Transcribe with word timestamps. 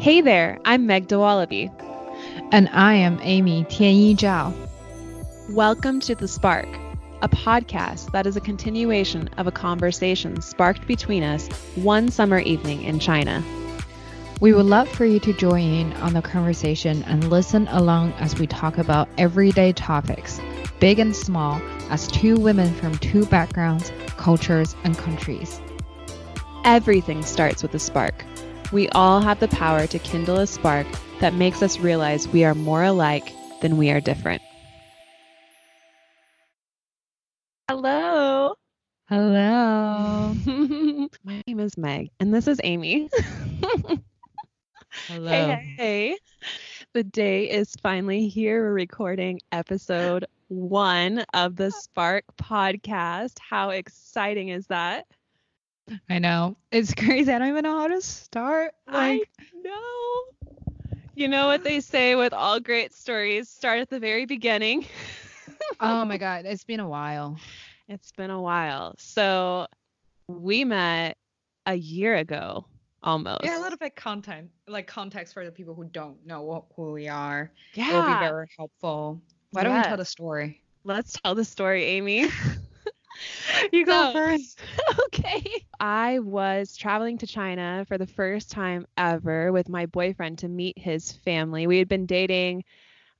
Hey 0.00 0.20
there, 0.20 0.60
I'm 0.64 0.86
Meg 0.86 1.08
DeWallaby. 1.08 1.72
And 2.52 2.68
I 2.68 2.94
am 2.94 3.18
Amy 3.20 3.64
Tianyi 3.64 4.14
Zhao. 4.14 4.54
Welcome 5.50 5.98
to 6.02 6.14
The 6.14 6.28
Spark, 6.28 6.68
a 7.20 7.28
podcast 7.28 8.12
that 8.12 8.24
is 8.24 8.36
a 8.36 8.40
continuation 8.40 9.26
of 9.38 9.48
a 9.48 9.50
conversation 9.50 10.40
sparked 10.40 10.86
between 10.86 11.24
us 11.24 11.48
one 11.74 12.12
summer 12.12 12.38
evening 12.38 12.84
in 12.84 13.00
China. 13.00 13.42
We 14.40 14.52
would 14.52 14.66
love 14.66 14.88
for 14.88 15.04
you 15.04 15.18
to 15.18 15.32
join 15.32 15.64
in 15.64 15.92
on 15.94 16.12
the 16.12 16.22
conversation 16.22 17.02
and 17.02 17.28
listen 17.28 17.66
along 17.66 18.12
as 18.20 18.38
we 18.38 18.46
talk 18.46 18.78
about 18.78 19.08
everyday 19.18 19.72
topics, 19.72 20.40
big 20.78 21.00
and 21.00 21.14
small, 21.14 21.60
as 21.90 22.06
two 22.06 22.36
women 22.36 22.72
from 22.74 22.96
two 22.98 23.26
backgrounds, 23.26 23.90
cultures, 24.16 24.76
and 24.84 24.96
countries. 24.96 25.60
Everything 26.62 27.24
starts 27.24 27.64
with 27.64 27.74
a 27.74 27.80
spark. 27.80 28.24
We 28.70 28.90
all 28.90 29.22
have 29.22 29.40
the 29.40 29.48
power 29.48 29.86
to 29.86 29.98
kindle 29.98 30.36
a 30.36 30.46
spark 30.46 30.86
that 31.20 31.32
makes 31.32 31.62
us 31.62 31.78
realize 31.78 32.28
we 32.28 32.44
are 32.44 32.54
more 32.54 32.82
alike 32.82 33.32
than 33.62 33.78
we 33.78 33.90
are 33.90 34.00
different. 34.00 34.42
Hello. 37.66 38.54
Hello. 39.08 40.34
My 41.24 41.42
name 41.46 41.60
is 41.60 41.78
Meg, 41.78 42.10
and 42.20 42.34
this 42.34 42.46
is 42.46 42.60
Amy. 42.62 43.08
Hello. 45.06 45.30
Hey, 45.30 45.74
hey. 45.78 46.18
The 46.92 47.04
day 47.04 47.48
is 47.48 47.74
finally 47.82 48.28
here. 48.28 48.64
We're 48.64 48.72
recording 48.74 49.40
episode 49.50 50.26
one 50.48 51.24
of 51.32 51.56
the 51.56 51.70
Spark 51.70 52.24
podcast. 52.36 53.38
How 53.40 53.70
exciting 53.70 54.48
is 54.48 54.66
that? 54.66 55.06
I 56.08 56.18
know. 56.18 56.56
It's 56.70 56.94
crazy. 56.96 57.32
I 57.32 57.38
don't 57.38 57.48
even 57.48 57.62
know 57.62 57.78
how 57.78 57.88
to 57.88 58.00
start. 58.00 58.72
Like, 58.86 59.28
I 59.40 59.44
know. 59.62 60.22
You 61.14 61.28
know 61.28 61.46
what 61.46 61.64
they 61.64 61.80
say 61.80 62.14
with 62.14 62.32
all 62.32 62.60
great 62.60 62.92
stories 62.92 63.48
start 63.48 63.80
at 63.80 63.90
the 63.90 63.98
very 63.98 64.24
beginning. 64.24 64.86
oh 65.80 66.04
my 66.04 66.16
God. 66.16 66.44
It's 66.46 66.64
been 66.64 66.80
a 66.80 66.88
while. 66.88 67.36
It's 67.88 68.12
been 68.12 68.30
a 68.30 68.40
while. 68.40 68.94
So 68.98 69.66
we 70.28 70.64
met 70.64 71.16
a 71.66 71.74
year 71.74 72.16
ago 72.16 72.66
almost. 73.02 73.44
Yeah, 73.44 73.58
a 73.58 73.62
little 73.62 73.78
bit 73.78 73.96
content, 73.96 74.50
like 74.66 74.86
context 74.86 75.34
for 75.34 75.44
the 75.44 75.50
people 75.50 75.74
who 75.74 75.84
don't 75.84 76.24
know 76.26 76.42
what, 76.42 76.64
who 76.76 76.92
we 76.92 77.08
are. 77.08 77.50
Yeah. 77.74 77.88
It'll 77.88 78.02
be 78.02 78.26
very 78.26 78.46
helpful. 78.56 79.20
Why 79.50 79.64
don't 79.64 79.76
we 79.76 79.82
tell 79.82 79.96
the 79.96 80.04
story? 80.04 80.62
Let's 80.84 81.18
tell 81.20 81.34
the 81.34 81.44
story, 81.44 81.84
Amy. 81.84 82.28
you 83.72 83.84
So- 83.86 83.92
go 83.92 84.12
first. 84.12 84.60
okay. 85.06 85.64
I 85.80 86.18
was 86.20 86.76
traveling 86.76 87.18
to 87.18 87.26
China 87.26 87.84
for 87.88 87.98
the 87.98 88.06
first 88.06 88.50
time 88.50 88.86
ever 88.96 89.52
with 89.52 89.68
my 89.68 89.86
boyfriend 89.86 90.38
to 90.38 90.48
meet 90.48 90.78
his 90.78 91.12
family. 91.12 91.66
We 91.66 91.78
had 91.78 91.88
been 91.88 92.06
dating 92.06 92.64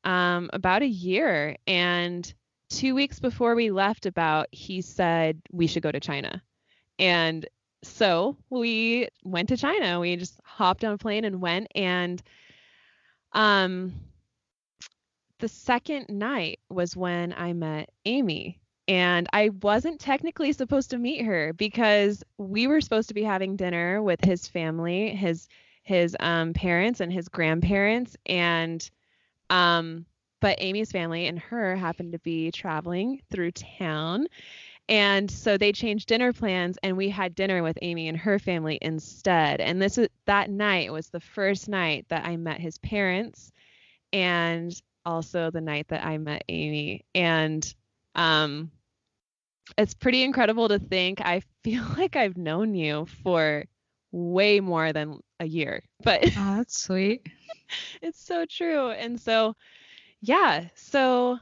um, 0.05 0.51
about 0.53 0.83
a 0.83 0.87
year, 0.89 1.57
and 1.67 2.33
two 2.71 2.95
weeks 2.95 3.19
before 3.21 3.55
we 3.55 3.71
left, 3.71 4.07
about 4.07 4.49
he 4.53 4.81
said 4.81 5.41
we 5.53 5.67
should 5.67 5.83
go 5.83 5.93
to 5.93 6.01
China, 6.01 6.43
and 6.99 7.47
so 7.83 8.37
we 8.51 9.09
went 9.25 9.49
to 9.51 9.57
China. 9.57 10.01
We 10.01 10.17
just 10.17 10.41
hopped 10.45 10.85
on 10.85 10.93
a 10.93 10.99
plane 10.99 11.25
and 11.25 11.41
went, 11.41 11.69
and 11.75 12.23
um, 13.33 13.93
the 15.41 15.49
second 15.49 16.09
night 16.09 16.61
was 16.69 16.97
when 16.97 17.33
I 17.33 17.53
met 17.53 17.91
Amy. 18.05 18.61
And 18.89 19.29
I 19.35 19.51
wasn't 19.51 20.01
technically 20.01 20.53
supposed 20.53 20.91
to 20.91 20.99
meet 20.99 21.25
her 21.25 21.53
because 21.53 22.25
we 22.39 22.67
were 22.67 22.81
supposed 22.81 23.09
to 23.09 23.15
be 23.15 23.23
having 23.23 23.55
dinner 23.57 24.03
with 24.03 24.25
his 24.25 24.49
family, 24.49 25.11
his 25.15 25.47
his 25.83 26.17
um, 26.21 26.53
parents 26.55 27.01
and 27.01 27.13
his 27.13 27.29
grandparents, 27.29 28.17
and 28.27 28.89
um, 29.51 30.07
but 30.41 30.57
Amy's 30.61 30.93
family 30.93 31.27
and 31.27 31.39
her 31.39 31.77
happened 31.77 32.13
to 32.13 32.19
be 32.21 32.51
traveling 32.51 33.21
through 33.31 33.53
town, 33.53 34.27
and 34.89 35.31
so 35.31 35.59
they 35.59 35.73
changed 35.73 36.09
dinner 36.09 36.33
plans, 36.33 36.79
and 36.83 36.97
we 36.97 37.11
had 37.11 37.35
dinner 37.35 37.63
with 37.63 37.79
Amy 37.83 38.09
and 38.09 38.17
her 38.19 38.39
family 38.39 38.79
instead. 38.81 39.61
And 39.61 39.83
this 39.83 39.99
that 40.27 40.51
night 40.51 40.93
was 40.93 41.11
the 41.11 41.21
first 41.21 41.69
night 41.69 42.07
that 42.09 42.25
I 42.27 42.37
met 42.37 42.61
his 42.61 42.79
parents, 42.79 43.53
and 44.13 44.73
also 45.05 45.51
the 45.51 45.61
night 45.61 45.89
that 45.89 46.05
I 46.07 46.19
met 46.19 46.45
Amy, 46.49 47.05
and 47.15 47.75
um 48.15 48.71
it's 49.77 49.95
pretty 49.95 50.23
incredible 50.23 50.69
to 50.69 50.79
think 50.79 51.21
I 51.21 51.43
feel 51.65 51.85
like 51.97 52.17
I've 52.17 52.37
known 52.37 52.75
you 52.75 53.07
for 53.23 53.65
way 54.11 54.61
more 54.61 54.93
than 54.93 55.21
a 55.39 55.47
year, 55.47 55.83
but 56.03 56.25
Oh, 56.37 56.57
that's 56.57 56.79
sweet. 56.79 57.27
it's 58.03 58.25
so 58.25 58.45
true. 58.49 58.91
And 58.91 59.21
so, 59.21 59.55
yeah, 60.21 60.67
so 60.75 61.39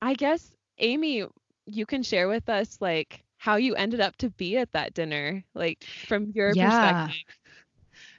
I 0.00 0.14
guess 0.14 0.52
Amy, 0.78 1.24
you 1.66 1.86
can 1.86 2.02
share 2.02 2.28
with 2.28 2.48
us 2.48 2.78
like 2.80 3.22
how 3.36 3.56
you 3.56 3.74
ended 3.74 4.00
up 4.00 4.16
to 4.18 4.30
be 4.30 4.56
at 4.56 4.72
that 4.72 4.94
dinner, 4.94 5.44
like 5.54 5.84
from 6.06 6.30
your 6.34 6.54
Yeah. 6.54 6.56
perspective. 6.56 7.14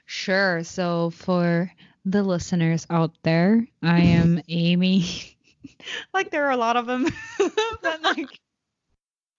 Sure. 0.06 0.62
So 0.64 1.10
for 1.10 1.70
the 2.04 2.22
listeners 2.22 2.86
out 2.90 3.12
there, 3.22 3.66
I 3.82 4.00
am 4.00 4.40
Amy. 4.48 5.36
like 6.14 6.30
there 6.30 6.46
are 6.46 6.50
a 6.52 6.56
lot 6.56 6.76
of 6.76 6.86
them, 6.86 7.06
but 7.82 8.02
like 8.02 8.40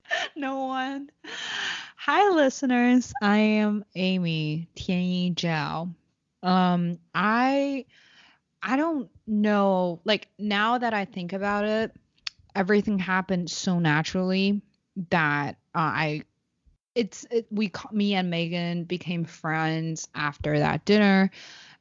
no 0.36 0.66
one. 0.66 1.10
Hi, 1.98 2.30
listeners. 2.30 3.14
I 3.22 3.38
am 3.38 3.86
Amy 3.96 4.68
Tianyi 4.76 5.34
Zhao. 5.36 5.94
Um, 6.44 7.00
I 7.14 7.86
I 8.62 8.78
don't 8.78 9.10
know. 9.28 10.02
Like 10.06 10.28
now 10.38 10.78
that 10.78 10.94
I 10.94 11.06
think 11.06 11.34
about 11.34 11.66
it, 11.66 11.96
everything 12.56 13.00
happened 13.00 13.50
so 13.50 13.80
naturally 13.80 14.62
that 15.10 15.58
uh, 15.74 15.80
I 15.80 16.24
it's 16.94 17.26
it, 17.30 17.48
we 17.52 17.72
me 17.92 18.16
and 18.16 18.30
Megan 18.30 18.86
became 18.86 19.26
friends 19.26 20.08
after 20.16 20.60
that 20.60 20.86
dinner 20.86 21.30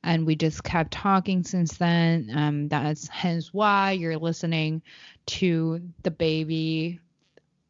and 0.03 0.27
we 0.27 0.35
just 0.37 0.65
kept 0.65 0.93
talking 0.93 1.45
since 1.45 1.77
then 1.79 2.31
um 2.35 2.69
that's 2.69 3.07
hence 3.09 3.55
why 3.55 3.93
you're 3.93 4.19
listening 4.19 4.83
to 5.27 5.81
the 6.03 6.11
baby 6.11 6.99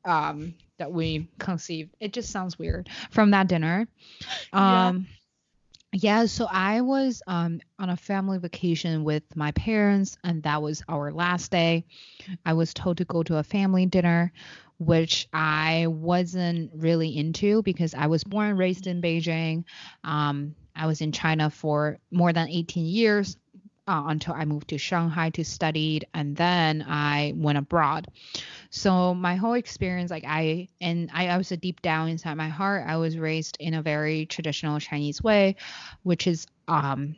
um 0.05 0.55
that 0.79 0.93
we 0.93 1.29
conceived 1.39 1.95
it 2.01 2.13
just 2.13 2.31
sounds 2.31 2.59
weird 2.59 2.89
from 3.11 3.31
that 3.31 3.47
dinner 3.49 3.87
Yeah. 4.53 4.91
um 4.91 5.07
yeah, 5.97 6.27
so 6.27 6.47
I 6.51 6.81
was 6.81 7.23
um 7.27 7.61
on 7.79 7.89
a 7.89 7.97
family 7.97 8.39
vacation 8.39 9.05
with 9.05 9.23
my 9.37 9.53
parents 9.53 10.17
and 10.25 10.43
that 10.43 10.61
was 10.61 10.83
our 10.89 11.13
last 11.13 11.53
day. 11.53 11.85
I 12.45 12.55
was 12.55 12.75
told 12.75 12.97
to 12.99 13.05
go 13.05 13.23
to 13.23 13.37
a 13.37 13.45
family 13.45 13.87
dinner 13.87 14.33
which 14.79 15.29
I 15.33 15.87
wasn't 15.89 16.73
really 16.75 17.17
into 17.17 17.63
because 17.63 17.95
I 17.95 18.09
was 18.09 18.25
born 18.25 18.49
and 18.51 18.59
raised 18.59 18.89
in 18.89 19.01
Beijing. 19.01 19.65
Um 20.03 20.57
I 20.75 20.87
was 20.87 21.01
in 21.01 21.13
China 21.13 21.49
for 21.49 21.99
more 22.11 22.33
than 22.33 22.49
18 22.49 22.85
years 22.87 23.37
uh, 23.87 24.05
until 24.07 24.35
I 24.35 24.45
moved 24.45 24.69
to 24.69 24.79
Shanghai 24.79 25.31
to 25.31 25.45
study 25.45 26.03
and 26.13 26.35
then 26.37 26.85
I 26.89 27.35
went 27.37 27.59
abroad. 27.59 28.09
So 28.77 29.15
my 29.15 29.37
whole 29.37 29.53
experience, 29.53 30.11
like 30.11 30.25
I 30.27 30.67
and 30.81 31.09
I, 31.15 31.29
I 31.29 31.37
was 31.37 31.53
a 31.53 31.57
deep 31.57 31.81
down 31.81 32.09
inside 32.09 32.35
my 32.35 32.49
heart, 32.49 32.85
I 32.85 32.97
was 32.97 33.17
raised 33.17 33.57
in 33.61 33.73
a 33.73 33.83
very 33.83 34.27
traditional 34.27 34.81
Chinese 34.81 35.23
way, 35.23 35.55
which 36.03 36.27
is 36.27 36.49
um 36.67 37.15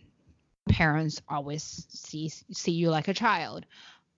parents 0.68 1.22
always 1.30 1.86
see 1.88 2.28
see 2.28 2.72
you 2.72 2.90
like 2.90 3.08
a 3.08 3.14
child. 3.14 3.64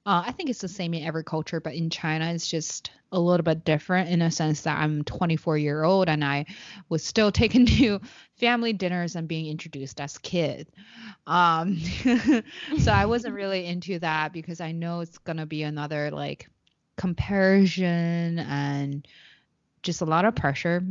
Uh, 0.04 0.24
I 0.26 0.32
think 0.32 0.50
it's 0.50 0.62
the 0.62 0.68
same 0.68 0.94
in 0.94 1.04
every 1.04 1.22
culture, 1.22 1.60
but 1.60 1.74
in 1.74 1.90
China, 1.90 2.32
it's 2.32 2.48
just 2.48 2.90
a 3.12 3.20
little 3.20 3.44
bit 3.44 3.64
different 3.64 4.10
in 4.10 4.20
a 4.20 4.32
sense 4.32 4.62
that 4.62 4.76
I'm 4.76 5.04
24 5.04 5.58
year 5.58 5.84
old 5.84 6.08
and 6.08 6.24
I 6.24 6.46
was 6.88 7.04
still 7.04 7.30
taken 7.42 7.66
to 7.66 8.00
family 8.40 8.72
dinners 8.72 9.14
and 9.14 9.28
being 9.28 9.46
introduced 9.46 10.00
as 10.00 10.18
kid. 10.18 10.66
Um, 11.24 11.76
so 12.80 12.90
I 12.90 13.06
wasn't 13.06 13.36
really 13.36 13.64
into 13.64 14.00
that 14.00 14.32
because 14.32 14.60
I 14.60 14.72
know 14.72 15.00
it's 15.00 15.18
gonna 15.18 15.46
be 15.46 15.62
another 15.62 16.10
like 16.10 16.48
comparison 16.98 18.38
and 18.40 19.08
just 19.82 20.02
a 20.02 20.04
lot 20.04 20.26
of 20.26 20.34
pressure. 20.34 20.84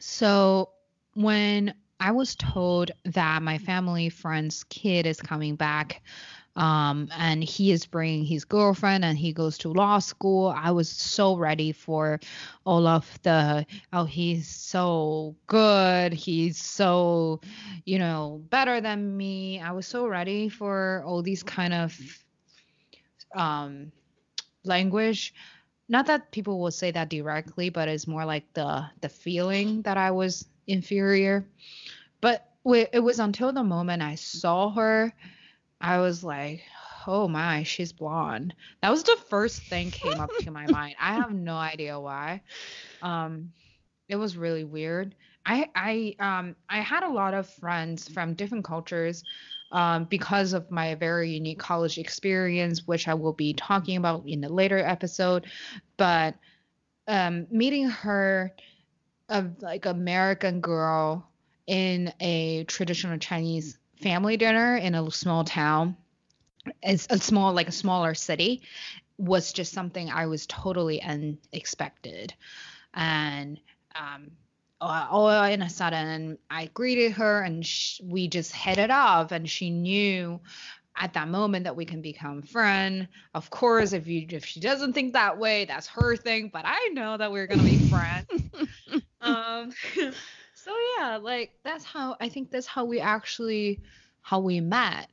So 0.00 0.70
when 1.14 1.74
I 2.00 2.12
was 2.12 2.34
told 2.36 2.92
that 3.04 3.42
my 3.42 3.58
family 3.58 4.08
friend's 4.08 4.64
kid 4.64 5.06
is 5.06 5.20
coming 5.20 5.56
back 5.56 6.02
um, 6.54 7.08
and 7.18 7.44
he 7.44 7.70
is 7.70 7.84
bringing 7.84 8.24
his 8.24 8.44
girlfriend 8.44 9.04
and 9.04 9.18
he 9.18 9.32
goes 9.32 9.58
to 9.58 9.72
law 9.72 9.98
school, 9.98 10.54
I 10.56 10.70
was 10.70 10.88
so 10.88 11.36
ready 11.36 11.72
for 11.72 12.18
all 12.64 12.86
of 12.86 13.06
the, 13.22 13.66
oh, 13.92 14.04
he's 14.04 14.48
so 14.48 15.36
good. 15.46 16.14
He's 16.14 16.58
so, 16.58 17.40
you 17.84 17.98
know, 17.98 18.42
better 18.48 18.80
than 18.80 19.16
me. 19.16 19.60
I 19.60 19.72
was 19.72 19.86
so 19.86 20.06
ready 20.06 20.48
for 20.48 21.02
all 21.04 21.22
these 21.22 21.42
kind 21.42 21.74
of 21.74 21.98
um, 23.34 23.92
language 24.66 25.34
not 25.88 26.06
that 26.06 26.32
people 26.32 26.60
will 26.60 26.70
say 26.70 26.90
that 26.90 27.08
directly 27.08 27.68
but 27.70 27.88
it's 27.88 28.06
more 28.06 28.24
like 28.24 28.44
the 28.54 28.84
the 29.00 29.08
feeling 29.08 29.82
that 29.82 29.96
i 29.96 30.10
was 30.10 30.46
inferior 30.66 31.46
but 32.20 32.46
it 32.74 33.02
was 33.02 33.20
until 33.20 33.52
the 33.52 33.62
moment 33.62 34.02
I 34.02 34.16
saw 34.16 34.70
her, 34.70 35.12
I 35.80 35.98
was 35.98 36.24
like, 36.24 36.62
oh 37.06 37.28
my, 37.28 37.62
she's 37.62 37.92
blonde. 37.92 38.54
That 38.82 38.90
was 38.90 39.04
the 39.04 39.16
first 39.28 39.68
thing 39.68 39.90
came 39.90 40.18
up 40.18 40.36
to 40.38 40.50
my 40.50 40.66
mind. 40.72 40.96
I 41.00 41.14
have 41.14 41.32
no 41.32 41.56
idea 41.56 42.00
why. 42.00 42.42
Um, 43.02 43.52
it 44.08 44.16
was 44.16 44.36
really 44.36 44.64
weird. 44.64 45.14
I 45.44 45.70
I 45.74 46.16
um 46.18 46.56
I 46.68 46.80
had 46.80 47.04
a 47.04 47.12
lot 47.12 47.34
of 47.34 47.48
friends 47.48 48.08
from 48.08 48.34
different 48.34 48.64
cultures 48.64 49.22
um, 49.72 50.04
because 50.04 50.52
of 50.52 50.70
my 50.70 50.94
very 50.94 51.30
unique 51.30 51.58
college 51.58 51.98
experience, 51.98 52.86
which 52.86 53.08
I 53.08 53.14
will 53.14 53.32
be 53.32 53.52
talking 53.54 53.96
about 53.96 54.24
in 54.26 54.44
a 54.44 54.48
later 54.48 54.78
episode. 54.78 55.46
But 55.96 56.36
um, 57.08 57.46
meeting 57.50 57.88
her, 57.88 58.52
a 59.28 59.44
like 59.60 59.86
American 59.86 60.60
girl 60.60 61.28
in 61.66 62.12
a 62.20 62.64
traditional 62.64 63.18
Chinese 63.18 63.78
family 64.00 64.36
dinner 64.36 64.76
in 64.76 64.94
a 64.94 65.10
small 65.10 65.44
town, 65.44 65.96
it's 66.82 67.06
a 67.10 67.18
small 67.18 67.52
like 67.52 67.68
a 67.68 67.72
smaller 67.72 68.14
city, 68.14 68.62
was 69.18 69.52
just 69.52 69.72
something 69.72 70.10
I 70.10 70.26
was 70.26 70.46
totally 70.46 71.02
unexpected, 71.02 72.34
and 72.94 73.58
um, 73.94 74.30
uh, 74.80 75.06
all 75.10 75.44
in 75.44 75.62
a 75.62 75.70
sudden 75.70 76.38
I 76.50 76.66
greeted 76.66 77.12
her 77.12 77.42
and 77.42 77.64
sh- 77.64 78.00
we 78.02 78.28
just 78.28 78.52
hit 78.52 78.78
it 78.78 78.90
off 78.90 79.32
and 79.32 79.48
she 79.48 79.70
knew 79.70 80.40
at 80.98 81.12
that 81.14 81.28
moment 81.28 81.64
that 81.64 81.76
we 81.76 81.84
can 81.84 82.00
become 82.00 82.42
friend. 82.42 83.08
Of 83.34 83.50
course, 83.50 83.92
if 83.92 84.06
you 84.06 84.26
if 84.30 84.44
she 84.44 84.60
doesn't 84.60 84.92
think 84.92 85.12
that 85.12 85.38
way, 85.38 85.64
that's 85.64 85.86
her 85.88 86.16
thing, 86.16 86.50
but 86.52 86.64
I 86.66 86.88
know 86.92 87.16
that 87.16 87.30
we're 87.30 87.46
going 87.46 87.60
to 87.60 87.64
be 87.64 87.88
friends. 87.88 88.26
um 89.20 89.72
so 90.54 90.74
yeah, 90.98 91.18
like 91.20 91.52
that's 91.64 91.84
how 91.84 92.16
I 92.20 92.28
think 92.28 92.50
that's 92.50 92.66
how 92.66 92.84
we 92.84 93.00
actually 93.00 93.80
how 94.22 94.40
we 94.40 94.60
met. 94.60 95.08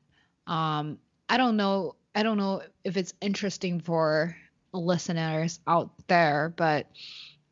Um 0.48 1.00
I 1.30 1.38
don't 1.38 1.58
know 1.58 1.96
I 2.16 2.24
don't 2.24 2.38
know 2.38 2.62
if 2.84 2.98
it's 2.98 3.14
interesting 3.22 3.80
for 3.80 4.36
listeners 4.74 5.60
out 5.68 5.92
there, 6.08 6.54
but 6.56 6.88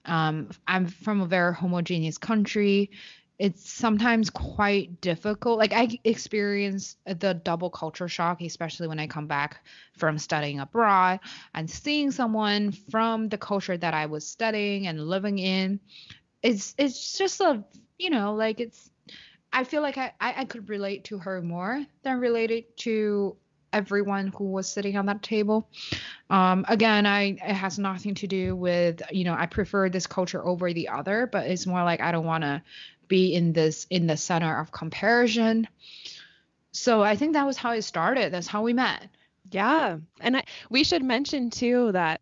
um, 0.06 0.50
I'm 0.68 0.88
from 0.88 1.22
a 1.22 1.26
very 1.26 1.54
homogeneous 1.54 2.18
country. 2.18 2.92
It's 3.40 3.72
sometimes 3.72 4.30
quite 4.30 5.02
difficult. 5.02 5.58
Like 5.58 5.74
I 5.74 6.00
experienced 6.04 6.98
the 7.06 7.34
double 7.34 7.72
culture 7.72 8.08
shock, 8.08 8.42
especially 8.42 8.88
when 8.88 9.00
I 9.00 9.08
come 9.08 9.26
back 9.26 9.66
from 9.98 10.20
studying 10.20 10.60
abroad 10.60 11.20
and 11.56 11.70
seeing 11.70 12.12
someone 12.12 12.72
from 12.72 13.30
the 13.30 13.38
culture 13.40 13.78
that 13.78 13.94
I 13.96 14.06
was 14.06 14.28
studying 14.28 14.88
and 14.88 15.08
living 15.08 15.40
in. 15.40 15.80
It's 16.44 16.76
it's 16.78 17.18
just 17.18 17.42
a 17.42 17.64
you 17.98 18.10
know 18.12 18.36
like 18.36 18.60
it's 18.60 18.92
I 19.54 19.64
feel 19.64 19.82
like 19.82 19.98
I, 19.98 20.14
I, 20.20 20.34
I 20.38 20.46
could 20.46 20.70
relate 20.70 21.04
to 21.06 21.18
her 21.20 21.42
more 21.42 21.86
than 22.04 22.20
related 22.20 22.78
to 22.78 23.36
everyone 23.74 24.28
who 24.28 24.46
was 24.46 24.68
sitting 24.68 24.98
on 24.98 25.06
that 25.08 25.24
table. 25.24 25.68
Um, 26.30 26.66
again, 26.68 27.06
I 27.06 27.24
it 27.32 27.54
has 27.54 27.80
nothing 27.80 28.16
to 28.16 28.28
do 28.28 28.56
with 28.56 29.02
you 29.12 29.24
know 29.24 29.34
I 29.34 29.46
prefer 29.46 29.90
this 29.90 30.08
culture 30.08 30.44
over 30.44 30.74
the 30.74 30.90
other, 30.90 31.28
but 31.28 31.48
it's 31.48 31.68
more 31.68 31.84
like 31.84 32.02
I 32.02 32.12
don't 32.12 32.26
want 32.26 32.44
to 32.44 32.62
be 33.08 33.34
in 33.34 33.54
this 33.54 33.88
in 33.90 34.08
the 34.08 34.18
center 34.18 34.60
of 34.60 34.72
comparison. 34.72 35.68
So 36.72 37.04
I 37.04 37.16
think 37.16 37.34
that 37.34 37.46
was 37.46 37.58
how 37.58 37.72
it 37.72 37.82
started. 37.82 38.32
That's 38.32 38.48
how 38.48 38.64
we 38.64 38.74
met. 38.74 39.10
Yeah, 39.52 39.98
and 40.22 40.38
I, 40.38 40.44
we 40.70 40.84
should 40.84 41.04
mention 41.04 41.50
too 41.50 41.92
that 41.92 42.22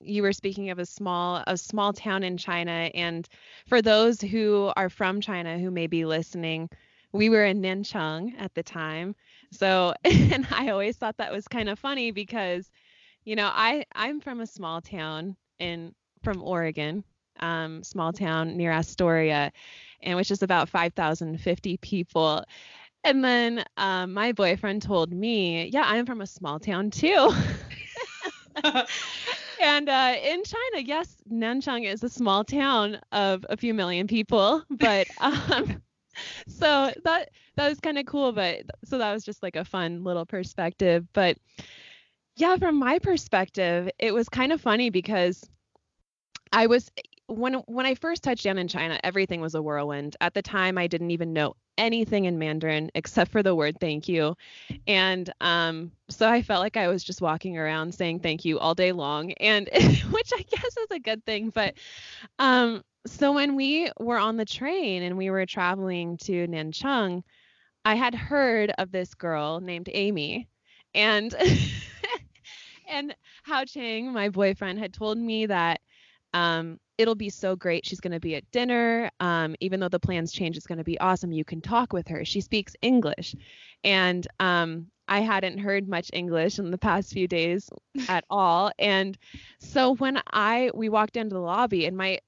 you 0.00 0.22
were 0.22 0.32
speaking 0.34 0.70
of 0.70 0.78
a 0.78 0.84
small 0.86 1.42
a 1.46 1.56
small 1.56 1.92
town 1.92 2.22
in 2.22 2.36
China, 2.36 2.90
and 2.94 3.26
for 3.66 3.80
those 3.80 4.20
who 4.20 4.72
are 4.76 4.90
from 4.90 5.20
China 5.20 5.58
who 5.58 5.70
may 5.70 5.86
be 5.86 6.04
listening, 6.04 6.68
we 7.12 7.30
were 7.30 7.44
in 7.44 7.62
Nanchang 7.62 8.34
at 8.38 8.54
the 8.54 8.62
time. 8.62 9.14
So, 9.52 9.94
and 10.04 10.46
I 10.50 10.70
always 10.70 10.96
thought 10.96 11.16
that 11.18 11.32
was 11.32 11.48
kind 11.48 11.68
of 11.68 11.78
funny 11.78 12.10
because, 12.10 12.70
you 13.24 13.36
know, 13.36 13.50
I 13.52 13.84
I'm 13.94 14.20
from 14.20 14.40
a 14.40 14.46
small 14.46 14.80
town 14.80 15.36
in 15.58 15.94
from 16.22 16.42
Oregon, 16.42 17.04
um, 17.40 17.82
small 17.84 18.12
town 18.12 18.56
near 18.56 18.72
Astoria, 18.72 19.52
and 20.02 20.16
which 20.16 20.30
is 20.30 20.42
about 20.42 20.68
5,050 20.68 21.76
people. 21.78 22.44
And 23.04 23.24
then 23.24 23.64
um, 23.76 24.14
my 24.14 24.32
boyfriend 24.32 24.82
told 24.82 25.12
me, 25.12 25.68
yeah, 25.72 25.84
I'm 25.86 26.06
from 26.06 26.20
a 26.22 26.26
small 26.26 26.58
town 26.58 26.90
too. 26.90 27.30
and 29.60 29.88
uh, 29.88 30.14
in 30.22 30.42
China, 30.44 30.84
yes, 30.84 31.16
Nanchang 31.30 31.84
is 31.90 32.02
a 32.02 32.08
small 32.08 32.44
town 32.44 33.00
of 33.12 33.44
a 33.48 33.56
few 33.56 33.74
million 33.74 34.06
people, 34.06 34.62
but 34.70 35.08
um, 35.18 35.82
so 36.48 36.92
that 37.04 37.30
that 37.56 37.68
was 37.68 37.80
kind 37.80 37.98
of 37.98 38.06
cool 38.06 38.32
but 38.32 38.62
so 38.84 38.98
that 38.98 39.12
was 39.12 39.24
just 39.24 39.42
like 39.42 39.56
a 39.56 39.64
fun 39.64 40.04
little 40.04 40.26
perspective. 40.26 41.06
But 41.12 41.38
yeah 42.36 42.56
from 42.56 42.78
my 42.78 42.98
perspective 42.98 43.88
it 43.98 44.12
was 44.12 44.28
kind 44.28 44.52
of 44.52 44.60
funny 44.60 44.90
because 44.90 45.48
i 46.52 46.66
was 46.66 46.90
when 47.28 47.54
when 47.66 47.86
i 47.86 47.94
first 47.94 48.22
touched 48.22 48.44
down 48.44 48.58
in 48.58 48.68
china 48.68 49.00
everything 49.02 49.40
was 49.40 49.54
a 49.54 49.62
whirlwind. 49.62 50.16
At 50.20 50.34
the 50.34 50.42
time 50.42 50.78
i 50.78 50.86
didn't 50.86 51.10
even 51.10 51.32
know 51.32 51.56
anything 51.78 52.24
in 52.24 52.38
mandarin 52.38 52.90
except 52.94 53.30
for 53.30 53.42
the 53.42 53.54
word 53.54 53.78
thank 53.80 54.08
you. 54.08 54.34
And 54.86 55.30
um 55.40 55.92
so 56.08 56.28
i 56.28 56.42
felt 56.42 56.60
like 56.60 56.76
i 56.76 56.88
was 56.88 57.02
just 57.02 57.20
walking 57.20 57.58
around 57.58 57.94
saying 57.94 58.20
thank 58.20 58.44
you 58.44 58.58
all 58.58 58.74
day 58.74 58.92
long 58.92 59.32
and 59.32 59.68
which 60.10 60.30
i 60.34 60.42
guess 60.42 60.76
is 60.76 60.86
a 60.90 60.98
good 61.00 61.24
thing 61.24 61.50
but 61.50 61.74
um 62.38 62.82
so 63.06 63.32
when 63.32 63.56
we 63.56 63.90
were 63.98 64.18
on 64.18 64.36
the 64.36 64.44
train 64.44 65.02
and 65.02 65.16
we 65.16 65.30
were 65.30 65.46
traveling 65.46 66.16
to 66.18 66.46
Nanchang, 66.46 67.22
I 67.84 67.94
had 67.94 68.14
heard 68.14 68.72
of 68.78 68.90
this 68.90 69.14
girl 69.14 69.60
named 69.60 69.88
Amy, 69.92 70.48
and 70.94 71.34
and 72.88 73.14
Hao 73.44 73.64
Chang, 73.64 74.12
my 74.12 74.28
boyfriend, 74.28 74.78
had 74.78 74.92
told 74.92 75.18
me 75.18 75.46
that 75.46 75.80
um, 76.34 76.78
it'll 76.98 77.14
be 77.14 77.30
so 77.30 77.56
great. 77.56 77.86
She's 77.86 78.00
going 78.00 78.12
to 78.12 78.20
be 78.20 78.34
at 78.34 78.50
dinner. 78.50 79.10
Um, 79.20 79.54
even 79.60 79.80
though 79.80 79.88
the 79.88 80.00
plans 80.00 80.32
change, 80.32 80.56
it's 80.56 80.66
going 80.66 80.78
to 80.78 80.84
be 80.84 80.98
awesome. 81.00 81.32
You 81.32 81.44
can 81.44 81.60
talk 81.60 81.92
with 81.92 82.08
her. 82.08 82.24
She 82.24 82.40
speaks 82.40 82.74
English, 82.82 83.34
and 83.84 84.26
um, 84.40 84.88
I 85.08 85.20
hadn't 85.20 85.58
heard 85.58 85.88
much 85.88 86.10
English 86.12 86.58
in 86.58 86.70
the 86.70 86.78
past 86.78 87.12
few 87.12 87.28
days 87.28 87.70
at 88.08 88.24
all. 88.30 88.72
And 88.78 89.16
so 89.60 89.94
when 89.94 90.20
I 90.32 90.70
we 90.74 90.88
walked 90.88 91.16
into 91.16 91.34
the 91.34 91.40
lobby, 91.40 91.86
and 91.86 91.96
my 91.96 92.18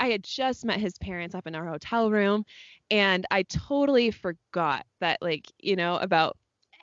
I 0.00 0.08
had 0.10 0.24
just 0.24 0.64
met 0.64 0.80
his 0.80 0.98
parents 0.98 1.34
up 1.34 1.46
in 1.46 1.54
our 1.54 1.66
hotel 1.66 2.10
room 2.10 2.44
and 2.90 3.26
I 3.30 3.42
totally 3.44 4.10
forgot 4.10 4.86
that 5.00 5.18
like, 5.22 5.46
you 5.60 5.76
know, 5.76 5.98
about 5.98 6.36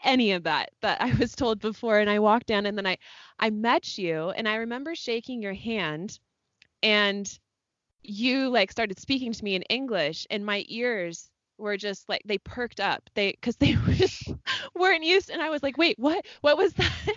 any 0.03 0.31
of 0.33 0.43
that 0.43 0.69
that 0.81 1.01
I 1.01 1.13
was 1.15 1.35
told 1.35 1.59
before 1.59 1.99
and 1.99 2.09
I 2.09 2.19
walked 2.19 2.47
down 2.47 2.65
and 2.67 2.77
then 2.77 2.85
I 2.87 2.97
I 3.39 3.49
met 3.49 3.97
you 3.97 4.29
and 4.29 4.47
I 4.47 4.57
remember 4.57 4.95
shaking 4.95 5.41
your 5.41 5.55
hand 5.55 6.19
and 6.83 7.27
you 8.03 8.49
like 8.49 8.71
started 8.71 8.99
speaking 8.99 9.33
to 9.33 9.43
me 9.43 9.55
in 9.55 9.63
English 9.63 10.27
and 10.29 10.45
my 10.45 10.63
ears 10.69 11.29
were 11.57 11.77
just 11.77 12.07
like 12.07 12.21
they 12.25 12.37
perked 12.37 12.79
up. 12.79 13.09
They 13.15 13.31
because 13.31 13.57
they 13.57 13.73
just 13.93 14.31
weren't 14.75 15.03
used 15.03 15.29
and 15.31 15.41
i 15.41 15.49
was 15.49 15.63
like 15.63 15.77
wait 15.77 15.97
what? 15.99 16.25
What 16.41 16.57
was 16.57 16.73
that? 16.73 16.93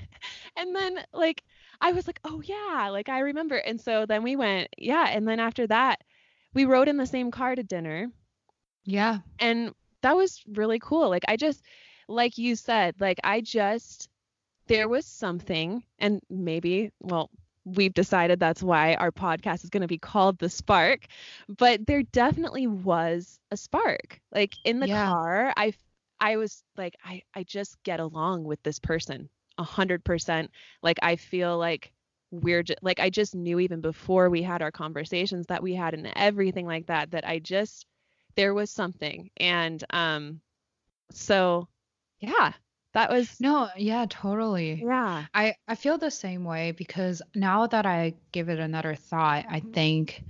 And 0.56 0.74
then 0.74 0.98
like 1.12 1.42
I 1.80 1.92
was 1.92 2.06
like, 2.06 2.20
oh 2.24 2.42
yeah, 2.44 2.88
like 2.90 3.08
I 3.08 3.20
remember. 3.20 3.56
And 3.56 3.80
so 3.80 4.06
then 4.06 4.22
we 4.22 4.36
went, 4.36 4.68
yeah. 4.76 5.08
And 5.08 5.26
then 5.26 5.40
after 5.40 5.66
that, 5.66 6.02
we 6.52 6.64
rode 6.64 6.88
in 6.88 6.96
the 6.96 7.06
same 7.06 7.30
car 7.30 7.54
to 7.54 7.62
dinner. 7.62 8.10
Yeah. 8.84 9.18
And 9.38 9.72
that 10.02 10.16
was 10.16 10.42
really 10.46 10.78
cool. 10.78 11.08
Like 11.08 11.24
I 11.28 11.36
just, 11.36 11.62
like 12.08 12.38
you 12.38 12.56
said, 12.56 12.96
like 13.00 13.18
I 13.24 13.40
just, 13.40 14.08
there 14.66 14.88
was 14.88 15.06
something, 15.06 15.82
and 15.98 16.20
maybe, 16.30 16.90
well, 17.00 17.30
we've 17.64 17.94
decided 17.94 18.40
that's 18.40 18.62
why 18.62 18.94
our 18.94 19.10
podcast 19.10 19.64
is 19.64 19.70
going 19.70 19.82
to 19.82 19.88
be 19.88 19.98
called 19.98 20.38
The 20.38 20.48
Spark, 20.48 21.06
but 21.48 21.86
there 21.86 22.02
definitely 22.02 22.66
was 22.66 23.38
a 23.50 23.56
spark. 23.56 24.20
Like 24.32 24.54
in 24.64 24.80
the 24.80 24.88
yeah. 24.88 25.06
car, 25.06 25.52
I, 25.56 25.72
I 26.20 26.36
was 26.36 26.62
like, 26.76 26.94
I, 27.04 27.22
I 27.34 27.42
just 27.42 27.82
get 27.82 28.00
along 28.00 28.44
with 28.44 28.62
this 28.62 28.78
person 28.78 29.28
a 29.60 29.64
hundred 29.64 30.02
percent. 30.02 30.50
Like 30.82 30.98
I 31.02 31.16
feel 31.16 31.56
like 31.58 31.92
we're 32.32 32.62
just 32.62 32.80
like 32.82 32.98
I 32.98 33.10
just 33.10 33.34
knew 33.34 33.60
even 33.60 33.80
before 33.80 34.30
we 34.30 34.42
had 34.42 34.62
our 34.62 34.72
conversations 34.72 35.46
that 35.46 35.62
we 35.62 35.74
had 35.74 35.94
and 35.94 36.10
everything 36.16 36.66
like 36.66 36.86
that 36.86 37.10
that 37.12 37.26
I 37.26 37.38
just 37.38 37.86
there 38.36 38.54
was 38.54 38.70
something. 38.70 39.30
And 39.36 39.84
um 39.90 40.40
so 41.12 41.68
yeah 42.20 42.52
that 42.92 43.10
was 43.10 43.40
no 43.40 43.68
yeah 43.76 44.06
totally. 44.08 44.82
Yeah. 44.84 45.26
I 45.34 45.54
i 45.68 45.74
feel 45.74 45.98
the 45.98 46.10
same 46.10 46.44
way 46.44 46.72
because 46.72 47.22
now 47.34 47.66
that 47.66 47.86
i 47.86 48.14
give 48.32 48.48
it 48.48 48.58
another 48.58 48.94
thought 48.94 49.44
i 49.48 49.60
think 49.60 50.24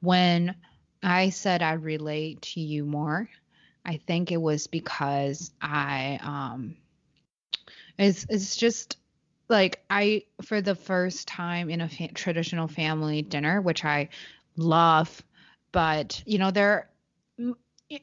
when 0.00 0.54
i 1.02 1.30
said 1.30 1.62
i 1.62 1.72
relate 1.72 2.42
to 2.42 2.60
you 2.60 2.84
more 2.84 3.28
i 3.84 3.96
think 3.96 4.32
it 4.32 4.40
was 4.40 4.66
because 4.66 5.52
i 5.60 6.18
um 6.22 6.76
it's 8.00 8.26
it's 8.28 8.56
just 8.56 8.96
like 9.48 9.82
I 9.90 10.24
for 10.42 10.60
the 10.60 10.74
first 10.74 11.28
time 11.28 11.70
in 11.70 11.80
a 11.80 11.88
fa- 11.88 12.12
traditional 12.14 12.68
family 12.68 13.22
dinner, 13.22 13.60
which 13.60 13.84
I 13.84 14.08
love, 14.56 15.22
but 15.72 16.22
you 16.26 16.38
know 16.38 16.50
there 16.50 16.88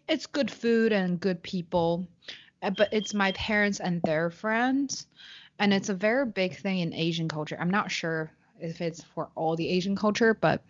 it's 0.08 0.25
good 0.25 0.51
food 0.51 0.92
and 0.92 1.20
good 1.20 1.42
people, 1.42 2.08
uh, 2.62 2.72
but 2.72 2.89
it's 2.92 3.13
my 3.13 3.32
parents 3.34 3.80
and 3.80 4.01
their 4.04 4.30
friends, 4.30 5.08
and 5.60 5.74
it's 5.74 5.89
a 5.89 5.94
very 5.94 6.25
big 6.25 6.58
thing 6.58 6.80
in 6.80 6.94
Asian 6.94 7.27
culture. 7.27 7.58
I'm 7.60 7.70
not 7.72 7.92
sure 7.92 8.32
if 8.60 8.82
it's 8.82 9.04
for 9.04 9.30
all 9.36 9.56
the 9.56 9.70
Asian 9.70 9.96
culture, 9.96 10.34
but 10.34 10.63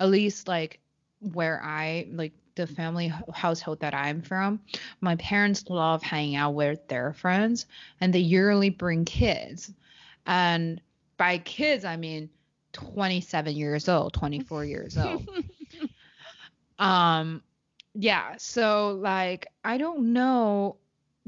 at 0.00 0.08
least 0.10 0.48
like 0.48 0.80
where 1.20 1.62
I 1.62 2.06
like 2.10 2.32
the 2.54 2.66
family 2.66 3.12
household 3.32 3.80
that 3.80 3.94
I'm 3.94 4.22
from, 4.22 4.60
my 5.00 5.16
parents 5.16 5.64
love 5.68 6.02
hanging 6.02 6.36
out 6.36 6.54
with 6.54 6.86
their 6.88 7.12
friends 7.12 7.66
and 8.00 8.12
they 8.12 8.20
yearly 8.20 8.70
bring 8.70 9.04
kids. 9.04 9.72
And 10.26 10.80
by 11.16 11.38
kids, 11.38 11.84
I 11.84 11.96
mean 11.96 12.30
27 12.72 13.54
years 13.54 13.88
old, 13.88 14.12
24 14.12 14.64
years 14.64 14.96
old. 14.96 15.28
um 16.78 17.42
yeah, 17.94 18.34
so 18.38 18.98
like 19.00 19.46
I 19.64 19.78
don't 19.78 20.12
know 20.12 20.76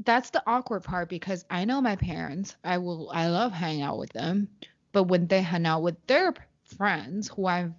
that's 0.03 0.29
the 0.29 0.43
awkward 0.45 0.83
part 0.83 1.09
because 1.09 1.45
I 1.49 1.65
know 1.65 1.81
my 1.81 1.95
parents. 1.95 2.55
I 2.63 2.77
will 2.77 3.09
I 3.13 3.27
love 3.27 3.51
hanging 3.51 3.81
out 3.81 3.97
with 3.97 4.13
them, 4.13 4.49
but 4.91 5.03
when 5.03 5.27
they 5.27 5.41
hang 5.41 5.65
out 5.65 5.81
with 5.81 5.95
their 6.07 6.33
friends 6.63 7.29
who 7.29 7.45
I've 7.45 7.73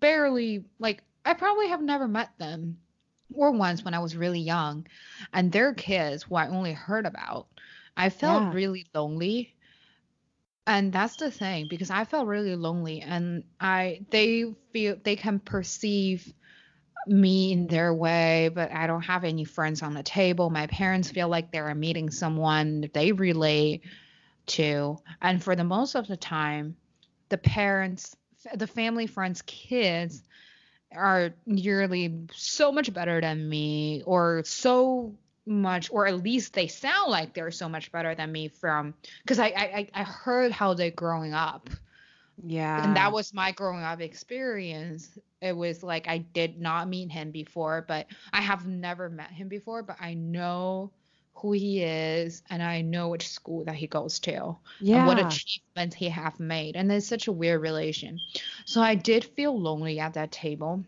barely 0.00 0.64
like 0.78 1.02
I 1.24 1.34
probably 1.34 1.68
have 1.68 1.82
never 1.82 2.08
met 2.08 2.30
them 2.38 2.78
or 3.34 3.52
once 3.52 3.84
when 3.84 3.94
I 3.94 4.00
was 4.00 4.16
really 4.16 4.40
young 4.40 4.86
and 5.32 5.50
their 5.50 5.72
kids 5.74 6.24
who 6.24 6.34
I 6.34 6.48
only 6.48 6.72
heard 6.72 7.06
about. 7.06 7.46
I 7.96 8.10
felt 8.10 8.42
yeah. 8.42 8.52
really 8.52 8.86
lonely. 8.94 9.54
And 10.66 10.92
that's 10.92 11.16
the 11.16 11.30
thing 11.30 11.66
because 11.68 11.90
I 11.90 12.04
felt 12.04 12.26
really 12.26 12.54
lonely 12.54 13.00
and 13.00 13.44
I 13.60 14.02
they 14.10 14.54
feel 14.72 14.96
they 15.02 15.16
can 15.16 15.40
perceive 15.40 16.32
me 17.06 17.52
in 17.52 17.66
their 17.66 17.92
way, 17.92 18.50
but 18.54 18.70
I 18.72 18.86
don't 18.86 19.02
have 19.02 19.24
any 19.24 19.44
friends 19.44 19.82
on 19.82 19.94
the 19.94 20.04
table. 20.04 20.50
My 20.50 20.68
parents 20.68 21.10
feel 21.10 21.28
like 21.28 21.50
they're 21.50 21.74
meeting 21.74 22.10
someone 22.10 22.88
they 22.94 23.12
relate 23.12 23.82
to. 24.46 24.98
And 25.20 25.42
for 25.42 25.56
the 25.56 25.64
most 25.64 25.96
of 25.96 26.06
the 26.06 26.16
time, 26.16 26.76
the 27.28 27.38
parents, 27.38 28.16
the 28.54 28.66
family, 28.68 29.06
friends, 29.06 29.42
kids 29.42 30.22
are 30.96 31.34
nearly 31.46 32.26
so 32.32 32.72
much 32.72 32.92
better 32.92 33.20
than 33.20 33.48
me 33.48 34.02
or 34.06 34.42
so 34.44 35.14
much 35.44 35.90
or 35.90 36.06
at 36.06 36.22
least 36.22 36.54
they 36.54 36.68
sound 36.68 37.10
like 37.10 37.34
they're 37.34 37.50
so 37.50 37.68
much 37.68 37.90
better 37.90 38.14
than 38.14 38.30
me 38.30 38.48
from 38.48 38.94
because 39.22 39.38
I, 39.38 39.46
I 39.46 39.88
i 39.94 40.02
heard 40.04 40.52
how 40.52 40.74
they're 40.74 40.90
growing 40.90 41.34
up. 41.34 41.68
Yeah. 42.44 42.82
And 42.82 42.96
that 42.96 43.12
was 43.12 43.34
my 43.34 43.52
growing 43.52 43.82
up 43.82 44.00
experience. 44.00 45.18
It 45.40 45.56
was 45.56 45.82
like 45.82 46.06
i 46.08 46.18
did 46.18 46.60
not 46.60 46.88
meet 46.88 47.10
him 47.10 47.32
before 47.32 47.84
but 47.88 48.06
i 48.32 48.40
have 48.40 48.66
never 48.66 49.10
met 49.10 49.32
him 49.32 49.48
before 49.48 49.82
but 49.82 49.96
i 50.00 50.14
know 50.14 50.92
who 51.34 51.52
he 51.52 51.82
is 51.82 52.42
and 52.50 52.62
I 52.62 52.82
know 52.82 53.08
which 53.08 53.28
school 53.28 53.64
that 53.64 53.74
he 53.74 53.86
goes 53.86 54.20
to 54.20 54.56
yeah. 54.80 54.98
and 54.98 55.06
what 55.06 55.18
achievements 55.18 55.96
he 55.96 56.08
have 56.08 56.38
made. 56.38 56.76
And 56.76 56.90
it's 56.92 57.06
such 57.06 57.26
a 57.26 57.32
weird 57.32 57.60
relation. 57.60 58.20
So 58.64 58.80
I 58.80 58.94
did 58.94 59.24
feel 59.24 59.58
lonely 59.58 59.98
at 59.98 60.14
that 60.14 60.30
table. 60.30 60.84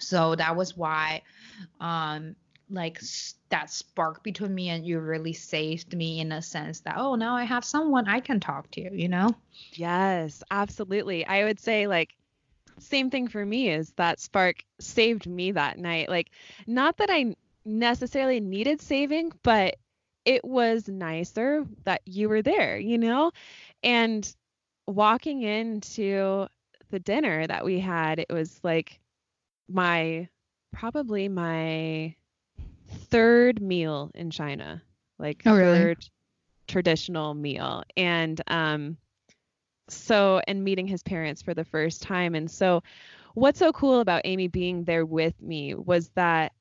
So 0.00 0.34
that 0.34 0.56
was 0.56 0.76
why 0.76 1.22
um 1.80 2.36
like 2.70 3.00
that 3.48 3.70
spark 3.70 4.22
between 4.22 4.54
me 4.54 4.68
and 4.68 4.86
you 4.86 5.00
really 5.00 5.32
saved 5.32 5.96
me 5.96 6.20
in 6.20 6.32
a 6.32 6.42
sense 6.42 6.80
that 6.80 6.96
oh 6.98 7.14
now 7.14 7.34
I 7.34 7.44
have 7.44 7.64
someone 7.64 8.08
I 8.08 8.20
can 8.20 8.40
talk 8.40 8.70
to, 8.72 8.80
you 8.94 9.08
know? 9.08 9.34
Yes, 9.72 10.42
absolutely. 10.50 11.24
I 11.24 11.44
would 11.44 11.60
say 11.60 11.86
like 11.86 12.14
same 12.78 13.10
thing 13.10 13.28
for 13.28 13.44
me 13.44 13.70
is 13.70 13.92
that 13.96 14.20
spark 14.20 14.62
saved 14.78 15.26
me 15.26 15.52
that 15.52 15.78
night. 15.78 16.08
Like 16.08 16.30
not 16.66 16.98
that 16.98 17.10
I 17.10 17.34
necessarily 17.68 18.40
needed 18.40 18.80
saving, 18.80 19.32
but 19.42 19.76
it 20.24 20.44
was 20.44 20.88
nicer 20.88 21.66
that 21.84 22.02
you 22.04 22.28
were 22.28 22.42
there, 22.42 22.78
you 22.78 22.98
know? 22.98 23.30
And 23.82 24.34
walking 24.86 25.42
into 25.42 26.46
the 26.90 26.98
dinner 26.98 27.46
that 27.46 27.64
we 27.64 27.78
had, 27.78 28.18
it 28.18 28.30
was 28.30 28.58
like 28.62 28.98
my 29.68 30.28
probably 30.72 31.28
my 31.28 32.14
third 32.88 33.60
meal 33.60 34.10
in 34.14 34.30
China, 34.30 34.82
like 35.18 35.42
oh, 35.46 35.54
really? 35.54 35.78
third 35.78 36.08
traditional 36.66 37.34
meal. 37.34 37.82
And 37.96 38.40
um 38.48 38.96
so 39.88 40.40
and 40.46 40.64
meeting 40.64 40.86
his 40.86 41.02
parents 41.02 41.42
for 41.42 41.54
the 41.54 41.64
first 41.64 42.02
time. 42.02 42.34
And 42.34 42.50
so 42.50 42.82
what's 43.34 43.58
so 43.58 43.72
cool 43.72 44.00
about 44.00 44.22
Amy 44.24 44.48
being 44.48 44.84
there 44.84 45.06
with 45.06 45.40
me 45.40 45.74
was 45.74 46.10
that 46.10 46.52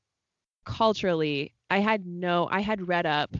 culturally, 0.68 1.54
I 1.72 1.80
had 1.80 2.06
no, 2.06 2.48
I 2.52 2.60
had 2.60 2.88
read 2.88 3.06
up 3.06 3.36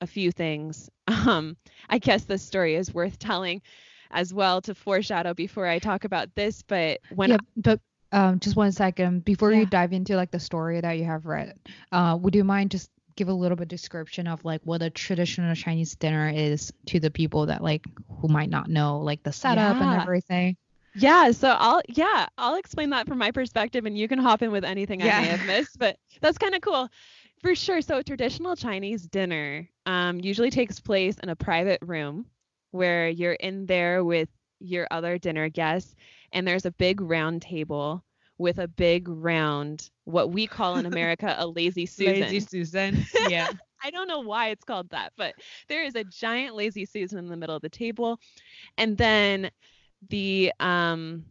a 0.00 0.06
few 0.06 0.30
things. 0.32 0.90
Um, 1.08 1.56
I 1.88 1.98
guess 1.98 2.24
this 2.24 2.42
story 2.42 2.74
is 2.74 2.92
worth 2.92 3.18
telling 3.18 3.62
as 4.10 4.34
well 4.34 4.60
to 4.62 4.74
foreshadow 4.74 5.34
before 5.34 5.66
I 5.66 5.78
talk 5.78 6.04
about 6.04 6.34
this. 6.34 6.62
But 6.62 7.00
when 7.14 7.30
yeah, 7.30 7.36
but 7.56 7.80
um, 8.10 8.40
just 8.40 8.56
one 8.56 8.72
second 8.72 9.24
before 9.24 9.52
yeah. 9.52 9.60
you 9.60 9.66
dive 9.66 9.92
into 9.92 10.16
like 10.16 10.32
the 10.32 10.40
story 10.40 10.80
that 10.80 10.98
you 10.98 11.04
have 11.04 11.26
read, 11.26 11.54
uh, 11.92 12.18
would 12.20 12.34
you 12.34 12.42
mind 12.42 12.72
just 12.72 12.90
give 13.14 13.28
a 13.28 13.32
little 13.32 13.56
bit 13.56 13.68
description 13.68 14.26
of 14.26 14.44
like 14.44 14.60
what 14.64 14.82
a 14.82 14.90
traditional 14.90 15.54
Chinese 15.54 15.94
dinner 15.94 16.28
is 16.28 16.72
to 16.86 16.98
the 16.98 17.10
people 17.10 17.46
that 17.46 17.62
like 17.62 17.84
who 18.20 18.26
might 18.26 18.50
not 18.50 18.68
know 18.68 18.98
like 18.98 19.22
the 19.22 19.32
setup 19.32 19.76
yeah. 19.76 19.92
and 19.92 20.02
everything? 20.02 20.56
Yeah, 20.96 21.30
so 21.30 21.48
I'll 21.48 21.82
yeah, 21.88 22.26
I'll 22.38 22.56
explain 22.56 22.90
that 22.90 23.06
from 23.06 23.18
my 23.18 23.30
perspective 23.30 23.84
and 23.84 23.96
you 23.96 24.08
can 24.08 24.18
hop 24.18 24.42
in 24.42 24.50
with 24.50 24.64
anything 24.64 25.00
yeah. 25.00 25.18
I 25.18 25.20
may 25.20 25.26
have 25.28 25.46
missed, 25.46 25.78
but 25.78 25.98
that's 26.20 26.38
kind 26.38 26.54
of 26.54 26.62
cool. 26.62 26.88
For 27.42 27.54
sure. 27.54 27.82
So 27.82 28.00
traditional 28.02 28.56
Chinese 28.56 29.06
dinner 29.06 29.68
um, 29.84 30.20
usually 30.20 30.50
takes 30.50 30.80
place 30.80 31.16
in 31.22 31.28
a 31.28 31.36
private 31.36 31.80
room 31.82 32.26
where 32.70 33.08
you're 33.08 33.34
in 33.34 33.66
there 33.66 34.04
with 34.04 34.28
your 34.58 34.86
other 34.90 35.18
dinner 35.18 35.48
guests 35.48 35.94
and 36.32 36.48
there's 36.48 36.64
a 36.64 36.70
big 36.70 37.00
round 37.00 37.42
table 37.42 38.02
with 38.38 38.58
a 38.58 38.68
big 38.68 39.08
round 39.08 39.90
what 40.04 40.30
we 40.30 40.46
call 40.46 40.76
in 40.76 40.86
America 40.92 41.34
a 41.38 41.46
lazy 41.46 41.86
Susan. 41.86 42.22
Lazy 42.22 42.40
Susan. 42.40 43.04
Yeah. 43.28 43.50
I 43.84 43.90
don't 43.90 44.08
know 44.08 44.20
why 44.20 44.48
it's 44.48 44.64
called 44.64 44.88
that, 44.90 45.12
but 45.16 45.34
there 45.68 45.84
is 45.84 45.94
a 45.94 46.04
giant 46.04 46.56
lazy 46.56 46.86
Susan 46.86 47.18
in 47.18 47.28
the 47.28 47.36
middle 47.36 47.54
of 47.54 47.62
the 47.62 47.68
table. 47.68 48.18
And 48.78 48.96
then 48.96 49.50
the 50.08 50.52
um 50.60 51.24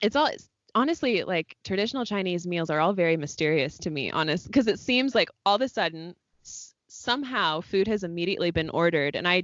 it's 0.00 0.16
all 0.16 0.26
it's, 0.26 0.48
honestly 0.74 1.24
like 1.24 1.56
traditional 1.64 2.04
chinese 2.04 2.46
meals 2.46 2.70
are 2.70 2.80
all 2.80 2.92
very 2.92 3.16
mysterious 3.16 3.78
to 3.78 3.90
me 3.90 4.10
honest 4.10 4.46
because 4.46 4.66
it 4.66 4.78
seems 4.78 5.14
like 5.14 5.30
all 5.46 5.56
of 5.56 5.62
a 5.62 5.68
sudden 5.68 6.14
s- 6.44 6.74
somehow 6.88 7.60
food 7.60 7.88
has 7.88 8.04
immediately 8.04 8.50
been 8.50 8.70
ordered 8.70 9.16
and 9.16 9.26
i 9.26 9.42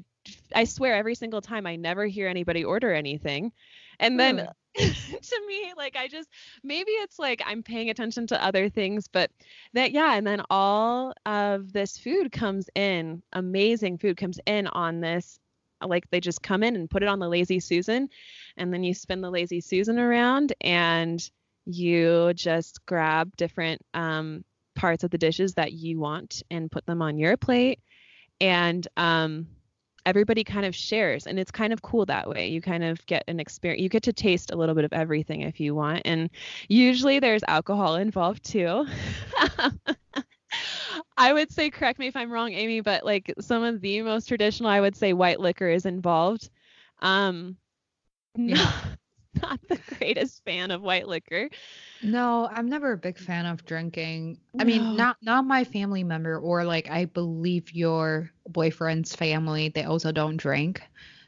i 0.54 0.64
swear 0.64 0.94
every 0.94 1.14
single 1.14 1.40
time 1.40 1.66
i 1.66 1.76
never 1.76 2.06
hear 2.06 2.28
anybody 2.28 2.64
order 2.64 2.92
anything 2.92 3.52
and 3.98 4.20
then 4.20 4.48
to 4.76 5.46
me 5.46 5.72
like 5.76 5.96
i 5.96 6.08
just 6.08 6.28
maybe 6.62 6.90
it's 6.90 7.18
like 7.18 7.40
i'm 7.46 7.62
paying 7.62 7.90
attention 7.90 8.26
to 8.26 8.44
other 8.44 8.68
things 8.68 9.08
but 9.08 9.30
that 9.72 9.92
yeah 9.92 10.14
and 10.14 10.26
then 10.26 10.42
all 10.50 11.12
of 11.26 11.72
this 11.72 11.96
food 11.96 12.32
comes 12.32 12.68
in 12.74 13.22
amazing 13.32 13.96
food 13.98 14.16
comes 14.16 14.38
in 14.46 14.66
on 14.68 15.00
this 15.00 15.38
like 15.88 16.08
they 16.10 16.20
just 16.20 16.42
come 16.42 16.62
in 16.62 16.76
and 16.76 16.90
put 16.90 17.02
it 17.02 17.08
on 17.08 17.18
the 17.18 17.28
lazy 17.28 17.60
susan 17.60 18.08
and 18.56 18.72
then 18.72 18.82
you 18.82 18.94
spin 18.94 19.20
the 19.20 19.30
lazy 19.30 19.60
susan 19.60 19.98
around 19.98 20.52
and 20.60 21.30
you 21.66 22.32
just 22.34 22.84
grab 22.86 23.34
different 23.36 23.82
um, 23.94 24.44
parts 24.74 25.04
of 25.04 25.10
the 25.10 25.18
dishes 25.18 25.54
that 25.54 25.72
you 25.72 25.98
want 25.98 26.42
and 26.50 26.70
put 26.70 26.86
them 26.86 27.02
on 27.02 27.18
your 27.18 27.36
plate. 27.36 27.80
And 28.40 28.86
um, 28.96 29.46
everybody 30.04 30.44
kind 30.44 30.66
of 30.66 30.74
shares 30.74 31.26
and 31.26 31.38
it's 31.38 31.50
kind 31.50 31.72
of 31.72 31.82
cool 31.82 32.04
that 32.06 32.28
way. 32.28 32.48
You 32.48 32.60
kind 32.60 32.84
of 32.84 33.04
get 33.06 33.24
an 33.28 33.40
experience 33.40 33.82
you 33.82 33.88
get 33.88 34.02
to 34.04 34.12
taste 34.12 34.50
a 34.50 34.56
little 34.56 34.74
bit 34.74 34.84
of 34.84 34.92
everything 34.92 35.40
if 35.42 35.60
you 35.60 35.74
want 35.74 36.02
and 36.04 36.28
usually 36.68 37.20
there's 37.20 37.42
alcohol 37.48 37.96
involved 37.96 38.44
too 38.44 38.86
I 41.16 41.32
would 41.32 41.50
say, 41.50 41.70
correct 41.70 41.99
me 41.99 42.06
if 42.06 42.16
I'm 42.16 42.30
wrong, 42.30 42.52
Amy, 42.52 42.80
but 42.80 43.04
like 43.04 43.32
some 43.40 43.62
of 43.62 43.80
the 43.80 44.02
most 44.02 44.26
traditional, 44.28 44.68
I 44.70 44.80
would 44.80 44.96
say 44.96 45.12
white 45.12 45.40
liquor 45.40 45.68
is 45.68 45.87
involved. 45.87 46.50
Um, 47.00 47.56
yeah. 48.37 48.73
not, 49.42 49.61
the 49.68 49.78
greatest 49.99 50.44
fan 50.44 50.70
of 50.70 50.82
white 50.82 51.06
liquor. 51.08 51.49
No, 52.02 52.49
I'm 52.52 52.68
never 52.68 52.92
a 52.92 52.99
big 52.99 53.18
fan 53.18 53.46
of 53.46 53.64
drinking. 53.64 54.38
I 54.58 54.64
mean, 54.64 54.94
not 54.94 55.16
not 55.23 55.46
my 55.46 55.64
family 55.64 56.04
member 56.04 56.38
or 56.38 56.64
like 56.64 56.90
I 56.90 57.06
believe 57.06 57.73
your 57.73 58.30
boyfriend's 58.49 59.14
family, 59.14 59.68
they 59.68 59.84
also 59.84 60.12
don't 60.12 60.37
drink. 60.37 60.82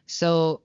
So 0.07 0.63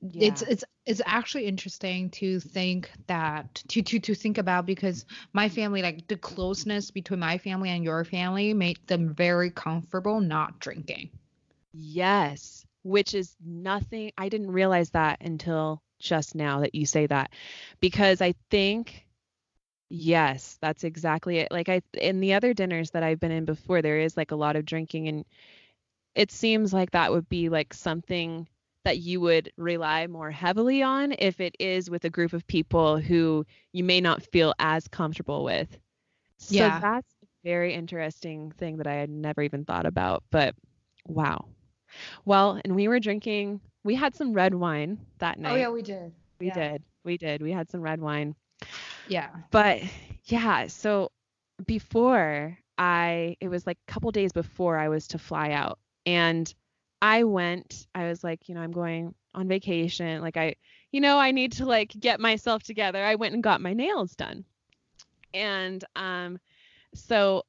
yeah. 0.00 0.28
it's 0.28 0.42
it's 0.42 0.64
it's 0.84 1.02
actually 1.04 1.46
interesting 1.46 2.10
to 2.10 2.38
think 2.40 2.90
that 3.06 3.54
to 3.68 3.82
to 3.82 3.98
to 3.98 4.14
think 4.14 4.38
about 4.38 4.66
because 4.66 5.04
my 5.32 5.48
family 5.48 5.82
like 5.82 6.06
the 6.08 6.16
closeness 6.16 6.90
between 6.90 7.20
my 7.20 7.38
family 7.38 7.70
and 7.70 7.84
your 7.84 8.04
family 8.04 8.52
made 8.54 8.78
them 8.86 9.14
very 9.14 9.50
comfortable 9.50 10.20
not 10.20 10.58
drinking 10.58 11.10
yes 11.72 12.64
which 12.82 13.14
is 13.14 13.34
nothing 13.44 14.12
i 14.18 14.28
didn't 14.28 14.50
realize 14.50 14.90
that 14.90 15.18
until 15.20 15.82
just 15.98 16.34
now 16.34 16.60
that 16.60 16.74
you 16.74 16.84
say 16.86 17.06
that 17.06 17.30
because 17.80 18.20
i 18.20 18.34
think 18.50 19.02
Yes, 19.88 20.58
that's 20.60 20.82
exactly 20.82 21.38
it. 21.38 21.52
Like 21.52 21.68
I 21.68 21.80
in 21.94 22.18
the 22.18 22.34
other 22.34 22.52
dinners 22.52 22.90
that 22.90 23.04
I've 23.04 23.20
been 23.20 23.30
in 23.30 23.44
before, 23.44 23.82
there 23.82 24.00
is 24.00 24.16
like 24.16 24.32
a 24.32 24.36
lot 24.36 24.56
of 24.56 24.64
drinking 24.64 25.06
and 25.06 25.24
it 26.16 26.32
seems 26.32 26.72
like 26.72 26.90
that 26.92 27.12
would 27.12 27.28
be 27.28 27.48
like 27.50 27.72
something 27.74 28.48
that 28.86 28.98
you 28.98 29.20
would 29.20 29.52
rely 29.58 30.06
more 30.06 30.30
heavily 30.30 30.82
on 30.82 31.12
if 31.18 31.40
it 31.40 31.56
is 31.58 31.90
with 31.90 32.04
a 32.04 32.10
group 32.10 32.32
of 32.32 32.46
people 32.46 32.98
who 32.98 33.44
you 33.72 33.84
may 33.84 34.00
not 34.00 34.22
feel 34.22 34.54
as 34.60 34.88
comfortable 34.88 35.44
with. 35.44 35.78
Yeah. 36.48 36.78
So 36.78 36.86
that's 36.86 37.12
a 37.22 37.26
very 37.44 37.74
interesting 37.74 38.52
thing 38.52 38.76
that 38.78 38.86
I 38.86 38.94
had 38.94 39.10
never 39.10 39.42
even 39.42 39.64
thought 39.64 39.86
about, 39.86 40.22
but 40.30 40.54
wow. 41.06 41.46
Well, 42.24 42.60
and 42.64 42.76
we 42.76 42.88
were 42.88 43.00
drinking, 43.00 43.60
we 43.84 43.94
had 43.96 44.14
some 44.14 44.32
red 44.32 44.54
wine 44.54 44.98
that 45.18 45.38
night. 45.38 45.52
Oh 45.52 45.56
yeah, 45.56 45.68
we 45.70 45.82
did. 45.82 46.12
We 46.38 46.46
Yeah. 46.46 46.54
did. 46.54 46.82
We 47.04 47.16
did. 47.18 47.42
We 47.42 47.52
had 47.52 47.70
some 47.70 47.80
red 47.80 48.00
wine. 48.00 48.34
Yeah. 49.08 49.30
But 49.50 49.82
yeah, 50.24 50.66
so 50.68 51.10
before 51.66 52.58
I, 52.78 53.36
it 53.40 53.48
was 53.48 53.66
like 53.66 53.78
a 53.88 53.92
couple 53.92 54.10
days 54.12 54.32
before 54.32 54.78
I 54.78 54.88
was 54.88 55.08
to 55.08 55.18
fly 55.18 55.50
out. 55.50 55.78
And 56.04 56.52
I 57.02 57.24
went, 57.24 57.86
I 57.94 58.08
was 58.08 58.24
like, 58.24 58.48
you 58.48 58.54
know, 58.54 58.60
I'm 58.60 58.72
going 58.72 59.14
on 59.34 59.48
vacation. 59.48 60.20
Like, 60.20 60.36
I, 60.36 60.56
you 60.92 61.00
know, 61.00 61.18
I 61.18 61.30
need 61.30 61.52
to 61.52 61.66
like 61.66 61.90
get 61.98 62.20
myself 62.20 62.62
together. 62.62 63.02
I 63.02 63.16
went 63.16 63.34
and 63.34 63.42
got 63.42 63.60
my 63.60 63.74
nails 63.74 64.14
done. 64.14 64.44
And 65.34 65.84
um, 65.94 66.38
so 66.94 67.44